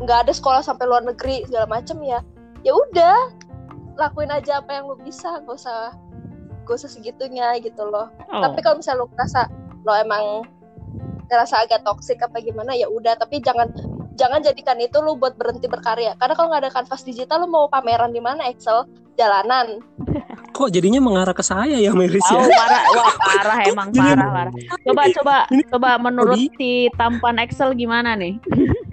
nggak 0.04 0.28
ada 0.28 0.34
sekolah 0.36 0.62
sampai 0.62 0.86
luar 0.86 1.04
negeri 1.04 1.48
segala 1.48 1.68
macem 1.70 1.98
ya. 2.04 2.20
Ya 2.66 2.74
udah 2.76 3.32
lakuin 3.98 4.30
aja 4.30 4.62
apa 4.62 4.78
yang 4.78 4.86
lo 4.92 4.96
bisa 5.02 5.42
gak 5.42 5.58
usah 5.58 5.96
gak 6.68 6.76
usah 6.78 6.92
segitunya 6.92 7.58
gitu 7.64 7.88
loh. 7.88 8.12
Oh. 8.30 8.44
tapi 8.44 8.60
kalau 8.62 8.78
misalnya 8.80 9.04
lo 9.04 9.08
ngerasa 9.10 9.42
lo 9.88 9.94
emang 9.96 10.24
ngerasa 11.28 11.64
agak 11.64 11.84
toksik 11.84 12.20
apa 12.22 12.44
gimana 12.44 12.76
ya 12.76 12.92
udah. 12.92 13.16
Tapi 13.18 13.40
jangan 13.42 13.72
jangan 14.20 14.44
jadikan 14.44 14.78
itu 14.80 15.00
lo 15.00 15.16
buat 15.16 15.40
berhenti 15.40 15.66
berkarya. 15.72 16.14
Karena 16.20 16.34
kalau 16.36 16.52
nggak 16.52 16.68
ada 16.68 16.72
kanvas 16.74 17.08
digital 17.08 17.46
lo 17.46 17.48
mau 17.48 17.66
pameran 17.72 18.12
di 18.12 18.22
mana 18.22 18.52
Excel? 18.52 18.86
Jalanan. 19.18 19.82
Kok 20.54 20.70
jadinya 20.70 21.02
mengarah 21.02 21.34
ke 21.34 21.42
saya 21.42 21.78
ya 21.78 21.90
Meris 21.94 22.22
ya? 22.22 22.38
Oh, 22.38 22.46
parah. 22.46 22.82
Wah 22.94 23.14
parah 23.18 23.58
emang 23.66 23.90
parah 23.94 24.30
parah. 24.30 24.54
coba 24.86 25.02
coba 25.14 25.36
coba 25.74 25.90
menurut 25.98 26.38
si 26.58 26.90
tampan 26.98 27.42
Excel 27.42 27.74
gimana 27.74 28.14
nih 28.14 28.38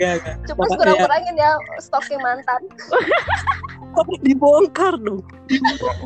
Gak, 0.00 0.24
gak. 0.24 0.40
Coba 0.48 0.64
kurang-kurangin 0.80 1.36
ya 1.36 1.60
stalking 1.76 2.16
mantan. 2.24 2.64
dibongkar 4.24 4.96
dong. 4.96 5.20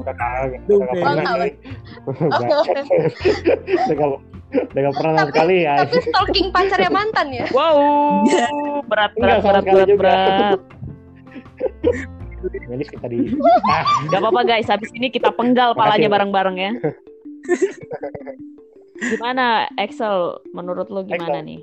Udah 0.03 0.15
tahu. 0.19 0.59
Udah 0.67 0.83
gak 4.83 4.95
pernah 4.99 5.15
sama 5.15 5.31
sekali 5.31 5.63
ya. 5.63 5.87
Tapi 5.87 6.03
stalking 6.11 6.51
pacarnya 6.51 6.91
mantan 6.91 7.31
ya? 7.31 7.47
Wow. 7.55 8.27
Berat, 8.91 9.15
berat, 9.15 9.47
berat, 9.47 9.63
berat, 9.63 9.95
berat. 9.95 10.59
Melis 12.67 12.91
kita 12.91 13.07
di. 13.09 13.31
Gak 14.13 14.21
apa-apa 14.21 14.43
guys, 14.43 14.69
habis 14.69 14.91
ini 14.93 15.09
kita 15.09 15.33
penggal 15.33 15.73
palanya 15.79 16.11
bareng-bareng 16.11 16.57
ya. 16.59 16.75
Gimana 19.15 19.71
Excel? 19.79 20.41
Menurut 20.55 20.89
lo 20.89 21.05
gimana 21.05 21.43
nih? 21.45 21.61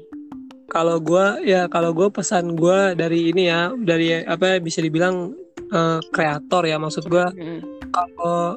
Kalau 0.72 1.04
gue 1.04 1.44
ya 1.44 1.68
kalau 1.68 1.92
gue 1.92 2.08
pesan 2.08 2.56
gue 2.56 2.96
dari 2.96 3.36
ini 3.36 3.52
ya 3.52 3.76
dari 3.76 4.24
apa 4.24 4.56
bisa 4.64 4.80
dibilang 4.80 5.36
uh, 5.76 6.00
kreator 6.16 6.64
ya. 6.64 6.80
Maksud 6.80 7.12
gue 7.12 7.26
kalau 7.92 8.56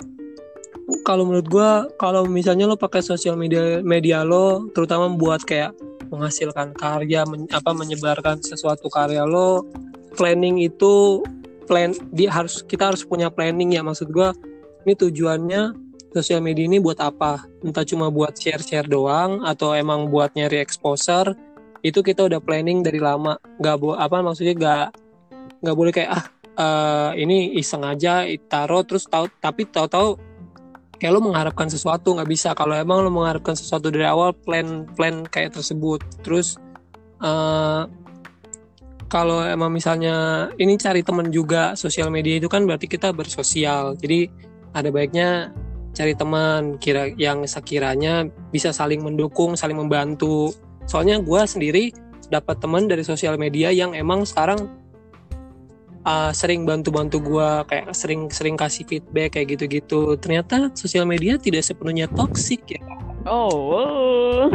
kalau 1.03 1.23
menurut 1.27 1.49
gue 1.51 1.71
kalau 1.99 2.23
misalnya 2.31 2.71
lo 2.71 2.79
pakai 2.79 3.03
sosial 3.03 3.35
media 3.35 3.83
media 3.83 4.23
lo 4.23 4.71
terutama 4.71 5.11
buat 5.11 5.43
kayak 5.43 5.75
menghasilkan 6.15 6.71
karya 6.79 7.27
men, 7.27 7.51
apa 7.51 7.75
menyebarkan 7.75 8.39
sesuatu 8.47 8.87
karya 8.87 9.27
lo 9.27 9.67
planning 10.15 10.63
itu 10.63 11.19
plan 11.67 11.91
dia 12.15 12.31
harus 12.31 12.63
kita 12.63 12.95
harus 12.95 13.03
punya 13.03 13.27
planning 13.27 13.75
ya. 13.75 13.83
Maksud 13.83 14.15
gue 14.15 14.31
ini 14.87 14.95
tujuannya 14.95 15.75
sosial 16.15 16.39
media 16.39 16.71
ini 16.71 16.79
buat 16.79 17.03
apa? 17.03 17.43
Entah 17.67 17.83
cuma 17.83 18.07
buat 18.07 18.39
share 18.39 18.63
share 18.63 18.87
doang 18.87 19.43
atau 19.43 19.75
emang 19.75 20.15
buat 20.15 20.31
nyari 20.39 20.63
exposure 20.63 21.35
itu 21.85 22.01
kita 22.01 22.25
udah 22.25 22.41
planning 22.41 22.81
dari 22.81 22.97
lama. 22.97 23.37
Nggak 23.61 23.77
bu 23.77 23.93
apa 23.93 24.25
maksudnya 24.25 24.57
nggak 24.57 24.87
nggak 25.61 25.77
boleh 25.77 25.93
kayak 25.93 26.11
ah 26.17 26.25
uh, 26.57 27.11
ini 27.13 27.53
iseng 27.61 27.85
aja 27.85 28.25
taruh 28.49 28.83
terus 28.89 29.05
tahu 29.05 29.29
tapi 29.39 29.69
tahu-tahu 29.69 30.17
kayak 30.97 31.13
lo 31.13 31.21
mengharapkan 31.21 31.69
sesuatu 31.69 32.17
nggak 32.17 32.31
bisa. 32.33 32.57
Kalau 32.57 32.73
emang 32.73 33.05
lo 33.05 33.13
mengharapkan 33.13 33.53
sesuatu 33.53 33.93
dari 33.93 34.09
awal 34.09 34.33
plan 34.33 34.89
plan 34.97 35.29
kayak 35.29 35.53
tersebut. 35.61 36.01
Terus 36.25 36.57
uh, 37.21 37.85
kalau 39.13 39.45
emang 39.45 39.71
misalnya 39.71 40.49
ini 40.57 40.81
cari 40.81 41.05
teman 41.05 41.29
juga 41.29 41.77
sosial 41.77 42.09
media 42.09 42.41
itu 42.41 42.49
kan 42.49 42.65
berarti 42.65 42.89
kita 42.89 43.13
bersosial. 43.13 43.93
Jadi 44.01 44.27
ada 44.73 44.89
baiknya 44.89 45.53
cari 45.95 46.17
teman 46.19 46.81
kira 46.83 47.13
yang 47.15 47.47
sekiranya 47.47 48.27
bisa 48.51 48.75
saling 48.75 48.99
mendukung 48.99 49.55
saling 49.55 49.79
membantu 49.79 50.51
soalnya 50.85 51.21
gue 51.21 51.41
sendiri 51.45 51.85
dapat 52.29 52.61
teman 52.61 52.89
dari 52.89 53.05
sosial 53.05 53.37
media 53.37 53.69
yang 53.71 53.93
emang 53.93 54.25
sekarang 54.25 54.69
uh, 56.05 56.31
sering 56.33 56.65
bantu-bantu 56.69 57.21
gue 57.21 57.49
kayak 57.69 57.93
sering-sering 57.97 58.57
kasih 58.57 58.85
feedback 58.87 59.37
kayak 59.37 59.57
gitu-gitu. 59.57 60.17
Ternyata 60.21 60.71
sosial 60.77 61.09
media 61.09 61.37
tidak 61.41 61.65
sepenuhnya 61.65 62.07
toksik 62.13 62.63
ya. 62.69 62.81
Oh. 63.25 64.53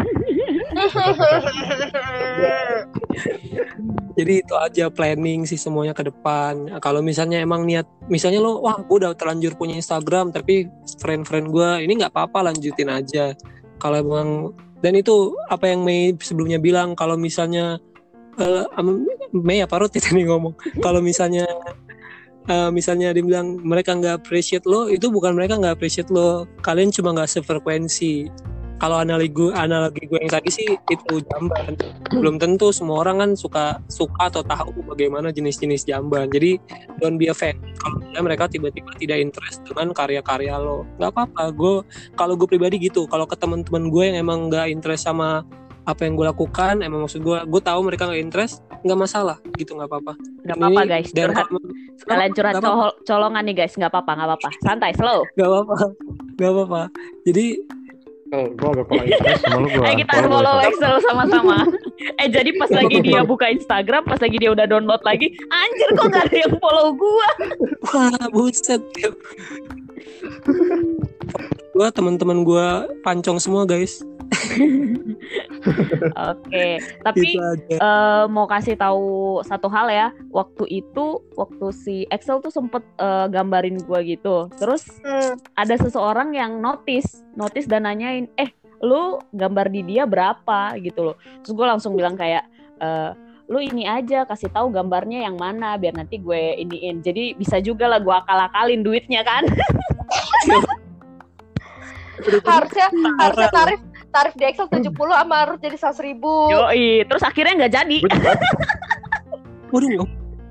Jadi 4.19 4.43
itu 4.43 4.53
aja 4.59 4.91
planning 4.91 5.47
sih 5.47 5.57
semuanya 5.57 5.95
ke 5.97 6.05
depan. 6.05 6.69
Kalau 6.83 7.01
misalnya 7.01 7.41
emang 7.41 7.65
niat 7.65 7.87
misalnya 8.11 8.43
lo 8.43 8.61
wah 8.61 8.77
gue 8.77 8.97
udah 9.01 9.15
terlanjur 9.17 9.55
punya 9.57 9.79
Instagram 9.79 10.29
tapi 10.35 10.69
friend-friend 11.01 11.49
gue 11.49 11.69
ini 11.87 11.97
nggak 12.03 12.13
apa-apa 12.13 12.51
lanjutin 12.53 12.91
aja. 12.93 13.33
Kalau 13.79 13.97
emang 13.97 14.51
dan 14.79 14.95
itu 14.95 15.35
apa 15.51 15.67
yang 15.67 15.83
Mei 15.83 16.15
sebelumnya 16.19 16.59
bilang 16.59 16.95
kalau 16.95 17.19
misalnya 17.19 17.79
uh, 18.39 18.65
Mei 19.35 19.59
apa 19.61 19.75
Ruth 19.77 19.95
ini 19.99 20.25
ngomong? 20.25 20.55
Kalau 20.79 21.03
misalnya 21.03 21.45
uh, 22.47 22.71
misalnya 22.71 23.11
dia 23.11 23.23
bilang 23.23 23.59
mereka 23.59 23.93
nggak 23.93 24.25
appreciate 24.25 24.63
lo 24.63 24.87
itu 24.87 25.11
bukan 25.11 25.35
mereka 25.35 25.59
nggak 25.59 25.75
appreciate 25.75 26.09
lo. 26.09 26.47
Kalian 26.63 26.89
cuma 26.95 27.11
nggak 27.11 27.29
sefrekuensi 27.29 28.31
kalau 28.79 29.03
analogi 29.03 29.35
gue 29.35 29.51
analogi 29.51 30.07
gue 30.07 30.19
yang 30.23 30.31
tadi 30.31 30.49
sih 30.49 30.67
itu 30.87 31.15
jamban. 31.27 31.75
Belum 32.15 32.39
tentu 32.39 32.71
semua 32.71 33.03
orang 33.03 33.19
kan 33.19 33.29
suka 33.35 33.83
suka 33.91 34.31
atau 34.31 34.41
tahu 34.41 34.71
bagaimana 34.87 35.35
jenis-jenis 35.35 35.83
jamban. 35.83 36.31
Jadi 36.31 36.55
don't 37.03 37.19
be 37.19 37.27
a 37.27 37.35
fan. 37.35 37.59
Kalau 37.75 37.99
mereka 38.23 38.47
tiba-tiba 38.47 38.95
tidak 38.95 39.19
interest 39.19 39.67
dengan 39.67 39.91
karya-karya 39.91 40.55
lo 40.55 40.87
nggak 40.95 41.11
apa-apa. 41.11 41.43
Gue 41.51 41.75
kalau 42.15 42.39
gue 42.39 42.47
pribadi 42.47 42.79
gitu. 42.79 43.03
Kalau 43.11 43.27
ke 43.27 43.35
teman-teman 43.35 43.91
gue 43.91 44.03
yang 44.15 44.17
emang 44.23 44.47
nggak 44.47 44.71
interest 44.71 45.05
sama 45.05 45.43
apa 45.87 46.05
yang 46.05 46.13
gue 46.13 46.27
lakukan 46.27 46.85
emang 46.85 47.01
maksud 47.07 47.25
gue 47.25 47.37
gue 47.49 47.61
tahu 47.65 47.79
mereka 47.81 48.05
nggak 48.05 48.21
interest 48.21 48.63
nggak 48.87 48.99
masalah. 48.99 49.37
Gitu 49.59 49.75
nggak 49.75 49.91
apa-apa. 49.91 50.13
Nggak 50.47 50.55
apa-apa 50.55 50.81
guys. 50.87 51.07
curhat. 51.11 51.47
kalian 52.07 52.31
curhat 52.31 52.55
colongan 53.03 53.43
nih 53.43 53.55
guys. 53.59 53.75
Nggak 53.75 53.91
apa-apa 53.91 54.11
nggak 54.15 54.27
apa-apa. 54.31 54.49
Santai 54.63 54.91
slow. 54.95 55.27
Nggak 55.35 55.49
apa-apa. 55.51 55.75
Nggak 56.39 56.51
apa-apa. 56.55 56.81
Jadi 57.27 57.45
Oh, 58.29 58.45
gue 58.45 58.69
agak 58.69 58.85
kurang 58.85 59.09
sama 59.41 59.57
lu 59.65 59.81
Eh 59.81 60.05
kita 60.05 60.29
follow 60.29 60.61
Excel 60.61 61.01
sama-sama. 61.01 61.65
eh 62.21 62.29
jadi 62.29 62.53
pas 62.61 62.69
lagi 62.69 63.01
dia 63.01 63.25
buka 63.25 63.49
Instagram, 63.49 64.05
pas 64.05 64.21
lagi 64.21 64.37
dia 64.37 64.53
udah 64.53 64.69
download 64.69 65.01
lagi, 65.01 65.33
anjir 65.49 65.89
kok 65.97 66.13
gak 66.13 66.29
ada 66.29 66.37
yang 66.45 66.53
follow 66.61 66.93
gue. 66.93 67.29
Wah, 67.89 68.29
buset. 68.29 68.85
gue 71.79 71.87
teman-teman 71.95 72.43
gue 72.43 72.67
pancong 73.07 73.39
semua 73.39 73.63
guys. 73.63 74.03
Oke, 76.31 76.83
tapi 77.07 77.39
eh, 77.71 78.23
mau 78.27 78.43
kasih 78.51 78.75
tahu 78.75 79.39
satu 79.47 79.71
hal 79.71 79.87
ya. 79.87 80.07
Waktu 80.27 80.83
itu, 80.83 81.23
waktu 81.39 81.65
si 81.71 81.95
Excel 82.11 82.43
tuh 82.43 82.51
sempet 82.51 82.83
eh, 82.99 83.31
gambarin 83.31 83.79
gua 83.87 84.03
gitu. 84.03 84.51
Terus 84.59 84.91
Hmm. 85.07 85.39
ada 85.55 85.75
seseorang 85.79 86.35
yang 86.35 86.59
notice, 86.59 87.23
notice 87.39 87.63
dan 87.71 87.87
nanyain, 87.87 88.27
eh 88.35 88.51
lu 88.83 89.23
gambar 89.31 89.71
di 89.71 89.81
dia 89.87 90.03
berapa 90.03 90.75
gitu 90.83 91.11
loh. 91.11 91.15
Terus 91.43 91.55
gue 91.55 91.65
langsung 91.67 91.95
bilang 91.95 92.19
kayak, 92.19 92.43
eh, 92.83 93.11
lu 93.47 93.63
ini 93.63 93.87
aja 93.87 94.27
kasih 94.27 94.51
tahu 94.51 94.67
gambarnya 94.67 95.23
yang 95.23 95.39
mana 95.39 95.79
biar 95.79 95.95
nanti 95.95 96.19
gue 96.19 96.59
iniin. 96.59 96.99
Jadi 96.99 97.39
bisa 97.39 97.63
juga 97.63 97.87
lah 97.87 98.03
gue 98.03 98.11
akal-akalin 98.11 98.83
duitnya 98.83 99.23
kan. 99.23 99.47
harusnya 102.45 102.87
harusnya 103.17 103.49
tarif 103.49 103.79
tarif 104.09 104.33
di 104.33 104.43
Excel 104.43 104.67
70 104.67 104.89
sama 104.89 105.35
harus 105.45 105.57
jadi 105.59 105.77
100 105.77 106.01
ribu. 106.01 106.49
Yoi, 106.49 107.05
terus 107.05 107.21
akhirnya 107.21 107.53
nggak 107.59 107.73
jadi. 107.73 107.97
Waduh, 109.71 110.01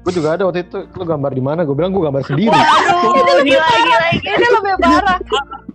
gue 0.07 0.13
juga 0.15 0.39
ada 0.39 0.47
waktu 0.47 0.63
itu. 0.63 0.79
Lu 0.95 1.03
gambar 1.03 1.35
di 1.35 1.43
mana? 1.43 1.67
Gue 1.67 1.75
bilang 1.75 1.91
gue 1.91 2.01
gambar 2.01 2.23
sendiri. 2.23 2.55
Waduh, 2.55 3.19
ini 3.19 3.33
lebih 3.35 3.53
Gila, 3.53 3.67
parah. 3.67 3.83
gila, 3.83 4.09
Ini 4.31 4.47
lebih 4.55 4.75
parah. 4.79 5.19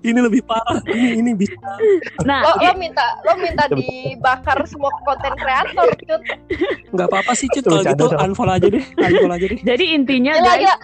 ini 0.03 0.19
lebih 0.19 0.41
parah. 0.43 0.79
Ini 0.85 1.07
ini 1.17 1.31
bisa. 1.33 1.55
Nah, 2.23 2.39
Lo, 2.43 2.51
lo 2.61 2.73
minta 2.75 3.03
lo 3.23 3.35
minta 3.35 3.67
dibakar 3.67 4.63
semua 4.63 4.91
konten 5.03 5.31
kreator, 5.35 5.87
Cut. 6.01 6.21
Nggak 6.91 7.07
apa-apa 7.07 7.31
sih, 7.35 7.47
Cut. 7.47 7.63
Kalau 7.63 7.83
gitu 7.83 8.05
unfollow 8.15 8.55
aja 8.55 8.67
deh. 8.67 8.83
Unfollow 8.95 9.35
aja 9.35 9.45
deh. 9.45 9.59
jadi 9.59 9.85
intinya 9.91 10.33
Gila, 10.33 10.43
guys, 10.45 10.59
gila. 10.59 10.75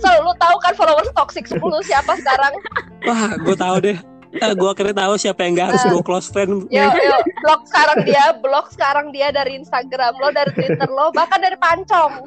So, 0.00 0.08
lu 0.20 0.32
tahu 0.36 0.56
kan 0.60 0.72
followers 0.72 1.08
toxic 1.12 1.48
10 1.48 1.60
siapa 1.82 2.12
sekarang? 2.14 2.52
Wah, 3.04 3.36
gue 3.36 3.56
tahu 3.56 3.76
deh. 3.82 3.96
Eh, 4.44 4.52
gue 4.52 4.68
akhirnya 4.68 5.06
tahu 5.06 5.14
siapa 5.16 5.40
yang 5.42 5.56
gak 5.56 5.68
harus 5.72 5.82
Ah. 5.86 5.90
gue 5.92 6.02
close 6.04 6.28
friend. 6.28 6.68
Yo, 6.68 6.84
yo, 6.84 7.16
blok 7.40 7.64
sekarang 7.64 7.98
dia, 8.04 8.24
blok 8.36 8.66
sekarang 8.68 9.06
dia 9.10 9.28
dari 9.30 9.56
Instagram 9.56 10.12
lo, 10.18 10.28
dari 10.28 10.50
Twitter 10.52 10.88
lo, 10.88 11.08
bahkan 11.10 11.40
dari 11.40 11.56
Pancong. 11.56 12.26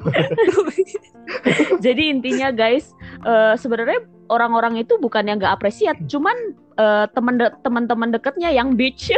jadi 1.85 2.03
intinya 2.09 2.49
guys, 2.49 2.91
eh, 3.21 3.53
sebenarnya 3.55 4.01
orang-orang 4.29 4.81
itu 4.81 4.97
bukan 4.97 5.25
yang 5.25 5.37
nggak 5.37 5.53
apresiat, 5.53 5.97
cuman 6.07 6.33
eh, 6.75 7.05
temen 7.11 7.35
de- 7.37 7.55
teman-teman 7.61 8.09
deketnya 8.09 8.49
yang 8.49 8.73
bitch. 8.73 9.11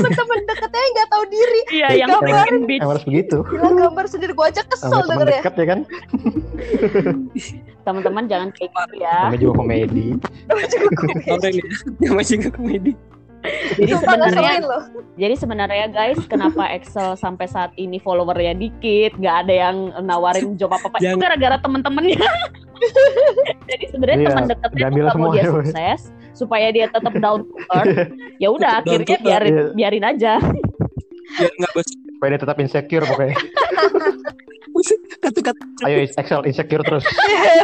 Temen-temen 0.00 0.38
deketnya 0.48 0.80
yang 0.80 0.92
nggak 0.96 1.08
tahu 1.12 1.24
diri. 1.28 1.60
Iya, 1.70 1.88
yang 2.00 2.08
Gambarin. 2.08 2.62
bitch. 2.64 2.82
Harus 2.82 3.04
begitu. 3.04 3.36
Gila 3.44 3.70
gambar 3.76 4.04
sendiri 4.08 4.32
gue 4.32 4.46
aja 4.48 4.62
kesel 4.64 5.00
denger 5.04 5.28
ya. 5.28 5.40
dekat 5.44 5.54
ya 5.60 5.66
kan? 5.68 5.80
Teman-teman 7.84 8.24
jangan 8.24 8.48
kayak 8.56 8.70
gitu 8.72 8.94
ya. 9.00 9.16
Namanya 9.28 9.40
juga 9.40 9.54
komedi. 9.60 10.06
Orang 11.28 11.52
ya, 11.52 11.64
yang 12.00 12.14
masih 12.16 12.34
nggak 12.40 12.54
komedi. 12.56 12.92
Jadi 13.76 13.92
sebenarnya. 13.96 14.52
Jadi 15.16 15.34
sebenarnya 15.36 15.86
guys, 15.88 16.20
kenapa 16.28 16.68
Excel 16.76 17.16
sampai 17.16 17.48
saat 17.48 17.72
ini 17.80 17.96
followernya 17.96 18.52
dikit, 18.56 19.16
nggak 19.16 19.36
ada 19.46 19.54
yang 19.68 19.76
nawarin 20.04 20.60
job 20.60 20.72
apa 20.76 20.92
apa, 20.92 20.96
itu 21.00 21.16
gara-gara 21.16 21.56
temen-temennya. 21.60 22.20
Jadi 23.70 23.84
sebenarnya 23.92 24.18
Iya, 24.20 24.28
teman 24.32 24.44
dekatnya 24.48 24.80
tuh 24.88 24.92
nggak 24.92 25.04
mau 25.04 25.12
semua, 25.12 25.32
dia 25.32 25.40
ya, 25.40 25.50
sukses, 25.52 26.00
supaya 26.40 26.72
dia 26.72 26.88
tetap 26.88 27.12
down 27.20 27.44
to 27.44 27.54
earth. 27.76 28.08
Ya 28.42 28.48
udah, 28.48 28.80
akhirnya 28.80 29.20
biarin 29.20 29.52
iya. 29.52 29.64
biarin 29.76 30.04
aja. 30.16 30.32
Ya, 31.36 31.48
nggak 31.60 31.70
bos. 31.76 31.84
Supaya 31.92 32.28
dia 32.32 32.40
tetap 32.40 32.56
insecure 32.56 33.04
pokoknya. 33.04 33.36
Kata-kata 35.20 35.60
Ayo 35.86 36.00
Excel 36.08 36.40
insecure 36.48 36.80
terus. 36.80 37.04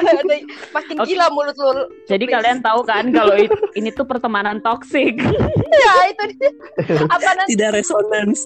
Makin 0.77 0.97
Oke. 1.01 1.09
gila 1.09 1.27
mulut 1.33 1.57
lu. 1.57 1.89
Jadi 2.05 2.29
Please. 2.29 2.35
kalian 2.37 2.59
tahu 2.61 2.81
kan 2.85 3.09
kalau 3.09 3.35
ini 3.73 3.89
tuh 3.95 4.05
pertemanan 4.05 4.61
toksik. 4.61 5.17
Ya 5.17 5.95
itu 6.13 6.25
dia. 6.37 6.51
Apa 7.09 7.31
nanti 7.41 7.57
tidak 7.57 7.81
resonance. 7.81 8.45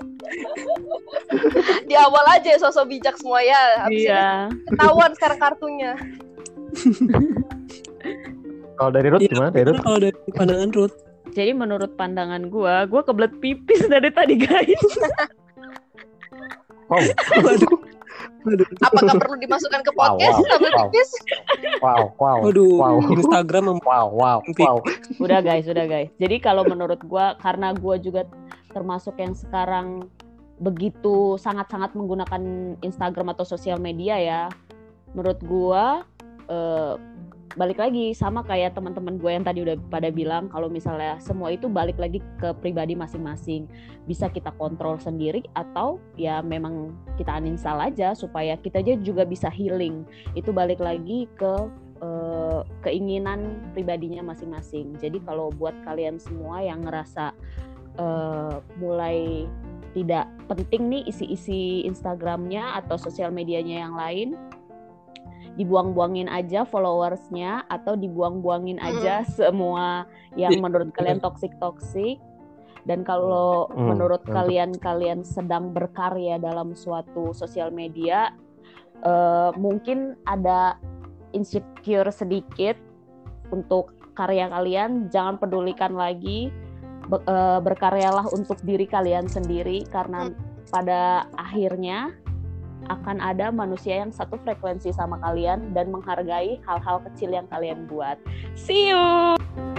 di 1.91 1.95
awal 1.99 2.23
aja 2.31 2.59
sosok 2.63 2.95
bijak 2.95 3.19
semua 3.19 3.43
ya. 3.43 3.87
Habis 3.87 4.07
Iya. 4.07 4.29
ketahuan 4.71 5.11
sekarang 5.19 5.39
kartunya. 5.43 5.93
Kalau 8.81 8.97
dari 8.97 9.09
Ruth 9.13 9.21
Iya, 9.21 9.31
gimana? 9.37 9.51
Dari 9.53 9.67
Ruth? 9.69 9.83
Kalau 9.85 9.99
dari 10.01 10.17
pandangan 10.33 10.71
Ruth, 10.73 10.97
Jadi 11.31 11.53
menurut 11.55 11.91
pandangan 11.95 12.43
gua, 12.49 12.89
gua 12.89 13.05
kebelet 13.05 13.31
pipis 13.39 13.85
dari 13.87 14.09
tadi 14.11 14.41
guys. 14.41 14.83
Wow, 16.91 16.99
waduh, 17.47 17.71
waduh, 18.43 18.67
Apakah 18.89 19.15
perlu 19.15 19.37
dimasukkan 19.39 19.81
ke 19.87 19.93
Wow, 19.95 20.19
podcast 20.19 20.43
wow, 20.43 20.49
sambil 20.51 20.73
wow. 20.75 20.81
pipis? 20.91 21.11
wow, 21.79 22.03
wow, 22.19 22.39
waduh, 22.43 22.73
wow, 22.75 22.97
Instagram 23.15 23.63
mem- 23.71 23.85
wow, 23.87 24.07
wow, 24.11 24.39
wow. 24.59 24.77
Udah 25.23 25.39
guys, 25.39 25.71
udah 25.71 25.87
guys. 25.87 26.11
Jadi 26.19 26.41
kalau 26.43 26.67
menurut 26.67 26.99
gua 27.07 27.39
karena 27.39 27.71
gua 27.77 27.95
juga 27.95 28.27
termasuk 28.75 29.15
yang 29.23 29.37
sekarang 29.37 30.09
begitu 30.59 31.39
sangat-sangat 31.39 31.95
menggunakan 31.95 32.75
Instagram 32.83 33.39
atau 33.39 33.47
sosial 33.47 33.79
media 33.79 34.19
ya. 34.19 34.43
Menurut 35.15 35.39
gua 35.47 36.03
eh, 36.51 36.95
balik 37.59 37.83
lagi 37.83 38.15
sama 38.15 38.47
kayak 38.47 38.79
teman-teman 38.79 39.19
gue 39.19 39.31
yang 39.35 39.43
tadi 39.43 39.67
udah 39.67 39.75
pada 39.91 40.07
bilang 40.15 40.47
kalau 40.47 40.71
misalnya 40.71 41.19
semua 41.19 41.51
itu 41.51 41.67
balik 41.67 41.99
lagi 41.99 42.23
ke 42.39 42.55
pribadi 42.63 42.95
masing-masing. 42.95 43.67
Bisa 44.07 44.31
kita 44.31 44.55
kontrol 44.55 45.03
sendiri 45.03 45.43
atau 45.59 45.99
ya 46.15 46.39
memang 46.47 46.95
kita 47.19 47.35
uninstall 47.43 47.83
aja 47.83 48.15
supaya 48.15 48.55
kita 48.55 48.79
aja 48.79 48.95
juga 49.03 49.27
bisa 49.27 49.51
healing. 49.51 50.07
Itu 50.39 50.55
balik 50.55 50.79
lagi 50.79 51.27
ke 51.35 51.55
eh, 51.99 52.61
keinginan 52.87 53.59
pribadinya 53.75 54.23
masing-masing. 54.31 54.95
Jadi 55.03 55.19
kalau 55.27 55.51
buat 55.51 55.75
kalian 55.83 56.23
semua 56.23 56.63
yang 56.63 56.87
ngerasa 56.87 57.35
eh, 57.99 58.55
mulai 58.79 59.51
tidak 59.91 60.31
penting 60.47 60.87
nih 60.87 61.03
isi-isi 61.11 61.83
Instagramnya 61.83 62.79
atau 62.79 62.95
sosial 62.95 63.35
medianya 63.35 63.83
yang 63.83 63.99
lain, 63.99 64.39
dibuang-buangin 65.59 66.31
aja 66.31 66.63
followersnya 66.63 67.67
atau 67.67 67.99
dibuang-buangin 67.99 68.79
aja 68.79 69.27
semua 69.27 70.07
yang 70.39 70.55
Iya, 70.59 70.63
menurut 70.63 70.89
kalian 70.95 71.19
toksik-toksik. 71.19 72.19
Dan 72.89 73.05
kalau 73.05 73.69
Hmm, 73.69 73.93
menurut 73.93 74.25
mantap. 74.25 74.37
kalian 74.41 74.71
kalian 74.81 75.21
sedang 75.21 75.75
berkarya 75.75 76.41
dalam 76.41 76.73
suatu 76.73 77.37
sosial 77.37 77.69
media, 77.69 78.33
eh, 79.05 79.51
mungkin 79.59 80.17
ada 80.25 80.81
insecure 81.37 82.09
sedikit 82.09 82.79
untuk 83.53 83.93
karya 84.17 84.49
kalian, 84.49 85.13
jangan 85.13 85.37
pedulikan 85.37 85.93
lagi. 85.93 86.49
Be- 87.11 87.25
eh, 87.27 87.61
berkaryalah 87.61 88.31
untuk 88.33 88.57
diri 88.63 88.87
kalian 88.87 89.27
sendiri 89.27 89.83
karena 89.91 90.31
pada 90.71 91.27
akhirnya 91.35 92.15
akan 92.91 93.23
ada 93.23 93.55
manusia 93.55 94.03
yang 94.03 94.11
satu 94.11 94.35
frekuensi 94.43 94.91
sama 94.91 95.23
kalian 95.23 95.71
dan 95.71 95.95
menghargai 95.95 96.59
hal-hal 96.67 96.99
kecil 97.07 97.31
yang 97.31 97.47
kalian 97.47 97.87
buat. 97.87 98.19
See 98.59 98.91
you. 98.91 99.79